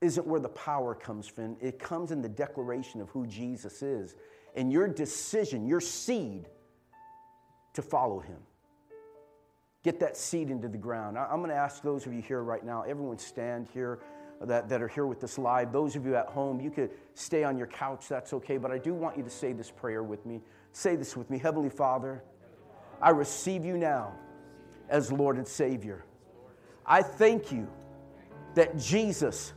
isn't 0.00 0.26
where 0.26 0.40
the 0.40 0.48
power 0.48 0.94
comes 0.94 1.26
from. 1.26 1.56
It 1.60 1.78
comes 1.78 2.10
in 2.10 2.20
the 2.20 2.28
declaration 2.28 3.00
of 3.00 3.08
who 3.10 3.26
Jesus 3.26 3.82
is 3.82 4.14
and 4.54 4.72
your 4.72 4.88
decision, 4.88 5.66
your 5.66 5.80
seed 5.80 6.48
to 7.74 7.82
follow 7.82 8.18
him. 8.18 8.38
Get 9.84 10.00
that 10.00 10.16
seed 10.16 10.50
into 10.50 10.68
the 10.68 10.78
ground. 10.78 11.16
I'm 11.16 11.38
going 11.38 11.50
to 11.50 11.56
ask 11.56 11.82
those 11.82 12.06
of 12.06 12.12
you 12.12 12.20
here 12.20 12.42
right 12.42 12.64
now, 12.64 12.82
everyone 12.82 13.18
stand 13.18 13.68
here 13.72 14.00
that, 14.40 14.68
that 14.68 14.82
are 14.82 14.88
here 14.88 15.06
with 15.06 15.22
us 15.24 15.38
live. 15.38 15.72
Those 15.72 15.96
of 15.96 16.06
you 16.06 16.16
at 16.16 16.26
home, 16.26 16.60
you 16.60 16.70
could 16.70 16.90
stay 17.14 17.44
on 17.44 17.58
your 17.58 17.66
couch, 17.66 18.08
that's 18.08 18.32
okay. 18.32 18.56
But 18.56 18.70
I 18.70 18.78
do 18.78 18.94
want 18.94 19.16
you 19.16 19.22
to 19.22 19.30
say 19.30 19.52
this 19.52 19.70
prayer 19.70 20.02
with 20.02 20.24
me. 20.24 20.40
Say 20.72 20.96
this 20.96 21.16
with 21.16 21.30
me 21.30 21.38
Heavenly 21.38 21.70
Father, 21.70 22.22
I 23.00 23.10
receive 23.10 23.64
you 23.64 23.76
now 23.76 24.12
as 24.88 25.10
Lord 25.12 25.36
and 25.36 25.46
Savior. 25.46 26.04
I 26.86 27.02
thank 27.02 27.52
you 27.52 27.68
that 28.54 28.78
Jesus 28.78 29.52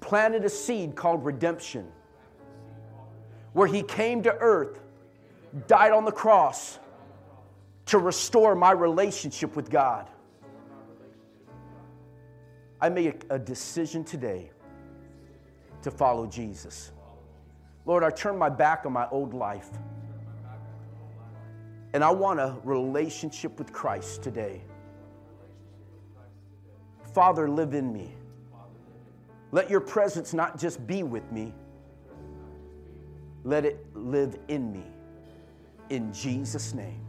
planted 0.00 0.44
a 0.44 0.48
seed 0.48 0.94
called 0.94 1.24
redemption 1.24 1.86
where 3.52 3.66
he 3.66 3.82
came 3.82 4.22
to 4.22 4.32
earth, 4.32 4.80
died 5.66 5.92
on 5.92 6.04
the 6.04 6.12
cross 6.12 6.78
to 7.86 7.98
restore 7.98 8.54
my 8.54 8.70
relationship 8.70 9.56
with 9.56 9.70
God. 9.70 10.08
I 12.80 12.88
make 12.88 13.24
a 13.30 13.38
decision 13.38 14.04
today 14.04 14.50
to 15.82 15.90
follow 15.90 16.26
Jesus. 16.26 16.92
Lord, 17.84 18.04
I 18.04 18.10
turn 18.10 18.36
my 18.36 18.48
back 18.48 18.84
on 18.86 18.92
my 18.92 19.08
old 19.10 19.34
life. 19.34 19.70
And 21.94 22.04
I 22.04 22.10
want 22.10 22.38
a 22.38 22.56
relationship 22.64 23.58
with 23.58 23.72
Christ 23.72 24.22
today. 24.22 24.62
Father, 27.14 27.48
live 27.48 27.74
in 27.74 27.92
me. 27.92 28.14
Let 29.50 29.70
your 29.70 29.80
presence 29.80 30.34
not 30.34 30.58
just 30.58 30.86
be 30.86 31.02
with 31.02 31.32
me, 31.32 31.54
let 33.44 33.64
it 33.64 33.84
live 33.96 34.38
in 34.48 34.70
me. 34.70 34.84
In 35.88 36.12
Jesus' 36.12 36.74
name. 36.74 37.07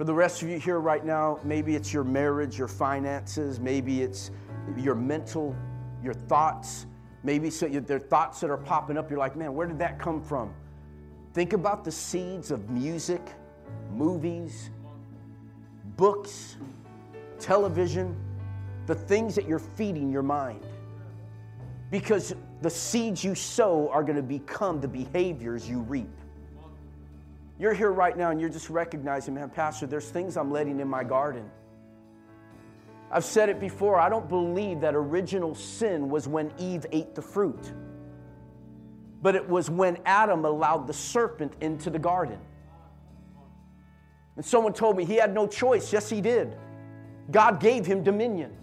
For 0.00 0.04
the 0.04 0.14
rest 0.14 0.40
of 0.40 0.48
you 0.48 0.58
here 0.58 0.80
right 0.80 1.04
now, 1.04 1.38
maybe 1.44 1.76
it's 1.76 1.92
your 1.92 2.04
marriage, 2.04 2.56
your 2.56 2.68
finances, 2.68 3.60
maybe 3.60 4.00
it's 4.00 4.30
your 4.74 4.94
mental, 4.94 5.54
your 6.02 6.14
thoughts. 6.14 6.86
Maybe 7.22 7.50
so 7.50 7.68
there 7.68 7.98
are 7.98 8.00
thoughts 8.00 8.40
that 8.40 8.48
are 8.48 8.56
popping 8.56 8.96
up. 8.96 9.10
You're 9.10 9.18
like, 9.18 9.36
man, 9.36 9.52
where 9.52 9.66
did 9.66 9.78
that 9.80 9.98
come 9.98 10.22
from? 10.22 10.54
Think 11.34 11.52
about 11.52 11.84
the 11.84 11.92
seeds 11.92 12.50
of 12.50 12.70
music, 12.70 13.20
movies, 13.92 14.70
books, 15.98 16.56
television, 17.38 18.16
the 18.86 18.94
things 18.94 19.34
that 19.34 19.46
you're 19.46 19.58
feeding 19.58 20.10
your 20.10 20.22
mind. 20.22 20.64
Because 21.90 22.34
the 22.62 22.70
seeds 22.70 23.22
you 23.22 23.34
sow 23.34 23.90
are 23.90 24.02
going 24.02 24.16
to 24.16 24.22
become 24.22 24.80
the 24.80 24.88
behaviors 24.88 25.68
you 25.68 25.80
reap. 25.80 26.19
You're 27.60 27.74
here 27.74 27.92
right 27.92 28.16
now 28.16 28.30
and 28.30 28.40
you're 28.40 28.48
just 28.48 28.70
recognizing, 28.70 29.34
man, 29.34 29.50
Pastor, 29.50 29.86
there's 29.86 30.08
things 30.08 30.38
I'm 30.38 30.50
letting 30.50 30.80
in 30.80 30.88
my 30.88 31.04
garden. 31.04 31.50
I've 33.12 33.24
said 33.24 33.50
it 33.50 33.60
before, 33.60 34.00
I 34.00 34.08
don't 34.08 34.30
believe 34.30 34.80
that 34.80 34.94
original 34.94 35.54
sin 35.54 36.08
was 36.08 36.26
when 36.26 36.52
Eve 36.58 36.86
ate 36.90 37.14
the 37.14 37.20
fruit, 37.20 37.72
but 39.20 39.34
it 39.34 39.46
was 39.46 39.68
when 39.68 39.98
Adam 40.06 40.46
allowed 40.46 40.86
the 40.86 40.94
serpent 40.94 41.52
into 41.60 41.90
the 41.90 41.98
garden. 41.98 42.38
And 44.36 44.44
someone 44.44 44.72
told 44.72 44.96
me 44.96 45.04
he 45.04 45.16
had 45.16 45.34
no 45.34 45.46
choice. 45.46 45.92
Yes, 45.92 46.08
he 46.08 46.22
did. 46.22 46.56
God 47.30 47.60
gave 47.60 47.84
him 47.84 48.02
dominion. 48.02 48.56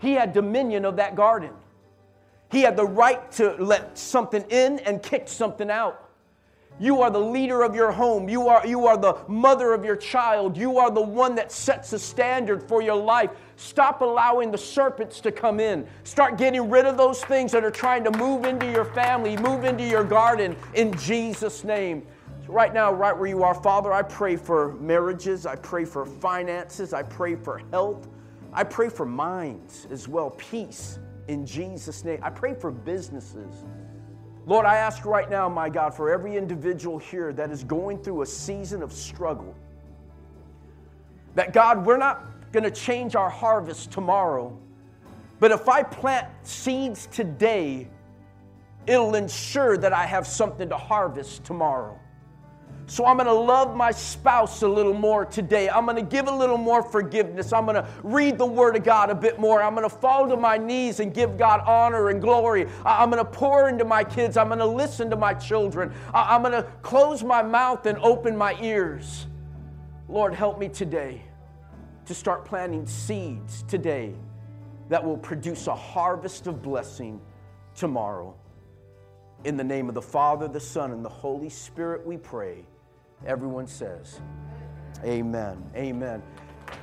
He 0.00 0.14
had 0.14 0.32
dominion 0.32 0.84
of 0.84 0.96
that 0.96 1.14
garden. 1.14 1.52
He 2.50 2.62
had 2.62 2.76
the 2.76 2.84
right 2.86 3.30
to 3.32 3.54
let 3.62 3.96
something 3.96 4.42
in 4.50 4.80
and 4.80 5.00
kick 5.00 5.28
something 5.28 5.70
out. 5.70 6.05
You 6.78 7.00
are 7.00 7.10
the 7.10 7.20
leader 7.20 7.62
of 7.62 7.74
your 7.74 7.90
home. 7.90 8.28
You 8.28 8.48
are, 8.48 8.66
you 8.66 8.86
are 8.86 8.98
the 8.98 9.16
mother 9.28 9.72
of 9.72 9.84
your 9.84 9.96
child. 9.96 10.58
You 10.58 10.78
are 10.78 10.90
the 10.90 11.00
one 11.00 11.34
that 11.36 11.50
sets 11.50 11.90
the 11.90 11.98
standard 11.98 12.62
for 12.62 12.82
your 12.82 12.96
life. 12.96 13.30
Stop 13.56 14.02
allowing 14.02 14.50
the 14.50 14.58
serpents 14.58 15.20
to 15.20 15.32
come 15.32 15.58
in. 15.58 15.86
Start 16.04 16.36
getting 16.36 16.68
rid 16.68 16.84
of 16.84 16.98
those 16.98 17.24
things 17.24 17.50
that 17.52 17.64
are 17.64 17.70
trying 17.70 18.04
to 18.04 18.10
move 18.18 18.44
into 18.44 18.70
your 18.70 18.84
family, 18.84 19.38
move 19.38 19.64
into 19.64 19.84
your 19.84 20.04
garden 20.04 20.54
in 20.74 20.94
Jesus' 20.98 21.64
name. 21.64 22.06
So 22.46 22.52
right 22.52 22.74
now, 22.74 22.92
right 22.92 23.16
where 23.16 23.28
you 23.28 23.42
are, 23.42 23.54
Father, 23.54 23.94
I 23.94 24.02
pray 24.02 24.36
for 24.36 24.74
marriages. 24.74 25.46
I 25.46 25.56
pray 25.56 25.86
for 25.86 26.04
finances. 26.04 26.92
I 26.92 27.02
pray 27.02 27.36
for 27.36 27.62
health. 27.70 28.06
I 28.52 28.64
pray 28.64 28.90
for 28.90 29.06
minds 29.06 29.86
as 29.90 30.08
well, 30.08 30.30
peace 30.30 30.98
in 31.28 31.46
Jesus' 31.46 32.04
name. 32.04 32.20
I 32.22 32.30
pray 32.30 32.54
for 32.54 32.70
businesses. 32.70 33.64
Lord, 34.46 34.64
I 34.64 34.76
ask 34.76 35.04
right 35.04 35.28
now, 35.28 35.48
my 35.48 35.68
God, 35.68 35.92
for 35.92 36.08
every 36.08 36.36
individual 36.36 36.98
here 36.98 37.32
that 37.32 37.50
is 37.50 37.64
going 37.64 37.98
through 37.98 38.22
a 38.22 38.26
season 38.26 38.80
of 38.80 38.92
struggle. 38.92 39.56
That 41.34 41.52
God, 41.52 41.84
we're 41.84 41.96
not 41.96 42.52
going 42.52 42.62
to 42.62 42.70
change 42.70 43.16
our 43.16 43.28
harvest 43.28 43.90
tomorrow, 43.90 44.56
but 45.40 45.50
if 45.50 45.68
I 45.68 45.82
plant 45.82 46.28
seeds 46.44 47.08
today, 47.08 47.88
it'll 48.86 49.16
ensure 49.16 49.76
that 49.78 49.92
I 49.92 50.06
have 50.06 50.28
something 50.28 50.68
to 50.68 50.76
harvest 50.76 51.42
tomorrow. 51.42 51.98
So 52.88 53.04
I'm 53.04 53.16
going 53.16 53.26
to 53.26 53.32
love 53.32 53.74
my 53.74 53.90
spouse 53.90 54.62
a 54.62 54.68
little 54.68 54.94
more 54.94 55.24
today. 55.24 55.68
I'm 55.68 55.86
going 55.86 55.96
to 55.96 56.02
give 56.02 56.28
a 56.28 56.34
little 56.34 56.56
more 56.56 56.82
forgiveness. 56.82 57.52
I'm 57.52 57.64
going 57.64 57.74
to 57.74 57.88
read 58.04 58.38
the 58.38 58.46
Word 58.46 58.76
of 58.76 58.84
God 58.84 59.10
a 59.10 59.14
bit 59.14 59.40
more. 59.40 59.60
I'm 59.60 59.74
going 59.74 59.88
to 59.88 59.94
fall 59.94 60.28
to 60.28 60.36
my 60.36 60.56
knees 60.56 61.00
and 61.00 61.12
give 61.12 61.36
God 61.36 61.62
honor 61.66 62.10
and 62.10 62.20
glory. 62.20 62.68
I'm 62.84 63.10
going 63.10 63.24
to 63.24 63.28
pour 63.28 63.68
into 63.68 63.84
my 63.84 64.04
kids. 64.04 64.36
I'm 64.36 64.46
going 64.46 64.60
to 64.60 64.66
listen 64.66 65.10
to 65.10 65.16
my 65.16 65.34
children. 65.34 65.92
I'm 66.14 66.42
going 66.42 66.52
to 66.52 66.62
close 66.82 67.24
my 67.24 67.42
mouth 67.42 67.86
and 67.86 67.98
open 67.98 68.36
my 68.36 68.56
ears. 68.62 69.26
Lord, 70.08 70.32
help 70.32 70.56
me 70.56 70.68
today 70.68 71.22
to 72.04 72.14
start 72.14 72.44
planting 72.44 72.86
seeds 72.86 73.64
today 73.64 74.14
that 74.90 75.04
will 75.04 75.16
produce 75.16 75.66
a 75.66 75.74
harvest 75.74 76.46
of 76.46 76.62
blessing 76.62 77.20
tomorrow. 77.74 78.36
In 79.42 79.56
the 79.56 79.64
name 79.64 79.88
of 79.88 79.96
the 79.96 80.02
Father, 80.02 80.46
the 80.46 80.60
Son, 80.60 80.92
and 80.92 81.04
the 81.04 81.08
Holy 81.08 81.48
Spirit, 81.48 82.06
we 82.06 82.16
pray. 82.16 82.64
Everyone 83.24 83.66
says, 83.66 84.20
Amen. 85.04 85.62
Amen. 85.74 86.22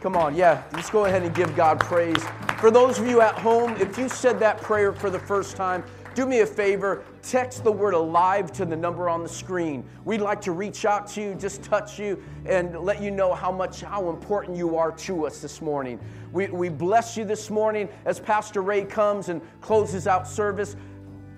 Come 0.01 0.15
on, 0.15 0.35
yeah, 0.35 0.63
let's 0.73 0.89
go 0.89 1.05
ahead 1.05 1.23
and 1.23 1.33
give 1.35 1.55
God 1.55 1.79
praise. 1.79 2.23
For 2.59 2.71
those 2.71 2.99
of 2.99 3.07
you 3.07 3.21
at 3.21 3.37
home, 3.37 3.75
if 3.77 3.97
you 3.97 4.07
said 4.07 4.39
that 4.39 4.61
prayer 4.61 4.93
for 4.93 5.09
the 5.09 5.19
first 5.19 5.55
time, 5.55 5.83
do 6.13 6.25
me 6.27 6.41
a 6.41 6.45
favor, 6.45 7.03
text 7.23 7.63
the 7.63 7.71
word 7.71 7.95
alive 7.95 8.51
to 8.53 8.65
the 8.65 8.75
number 8.75 9.09
on 9.09 9.23
the 9.23 9.29
screen. 9.29 9.83
We'd 10.05 10.21
like 10.21 10.41
to 10.41 10.51
reach 10.51 10.85
out 10.85 11.07
to 11.09 11.21
you, 11.21 11.35
just 11.35 11.63
touch 11.63 11.97
you, 11.97 12.21
and 12.45 12.77
let 12.79 13.01
you 13.01 13.09
know 13.09 13.33
how 13.33 13.51
much, 13.51 13.81
how 13.81 14.09
important 14.09 14.55
you 14.55 14.77
are 14.77 14.91
to 14.91 15.25
us 15.25 15.39
this 15.41 15.59
morning. 15.59 15.99
We, 16.31 16.47
we 16.47 16.69
bless 16.69 17.17
you 17.17 17.25
this 17.25 17.49
morning 17.49 17.89
as 18.05 18.19
Pastor 18.19 18.61
Ray 18.61 18.85
comes 18.85 19.29
and 19.29 19.41
closes 19.61 20.05
out 20.05 20.27
service. 20.27 20.75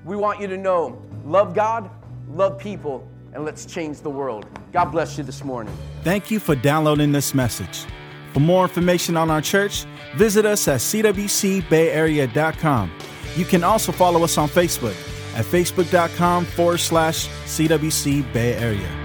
We 0.04 0.18
want 0.18 0.42
you 0.42 0.48
to 0.48 0.58
know 0.58 1.02
love 1.24 1.54
God, 1.54 1.90
love 2.30 2.60
people, 2.60 3.08
and 3.36 3.46
let's 3.46 3.66
change 3.66 4.02
the 4.02 4.10
world. 4.10 4.48
God 4.72 4.86
bless 4.86 5.16
you 5.18 5.24
this 5.24 5.44
morning. 5.44 5.78
Thank 6.04 6.32
you 6.32 6.40
for 6.40 6.56
downloading 6.56 7.12
this 7.12 7.36
message. 7.36 7.86
For 8.34 8.40
more 8.40 8.64
information 8.64 9.18
on 9.18 9.30
our 9.30 9.42
church, 9.42 9.86
visit 10.16 10.46
us 10.46 10.66
at 10.68 10.80
cwcbayarea.com. 10.80 12.92
You 13.36 13.46
can 13.46 13.64
also 13.64 13.92
follow 13.92 14.24
us 14.24 14.38
on 14.38 14.50
Facebook 14.50 14.96
at 15.36 15.46
facebook.com 15.46 16.46
forward 16.46 16.80
slash 16.80 17.28
CWC 17.28 18.34
Bay 18.34 18.56
Area. 18.56 19.05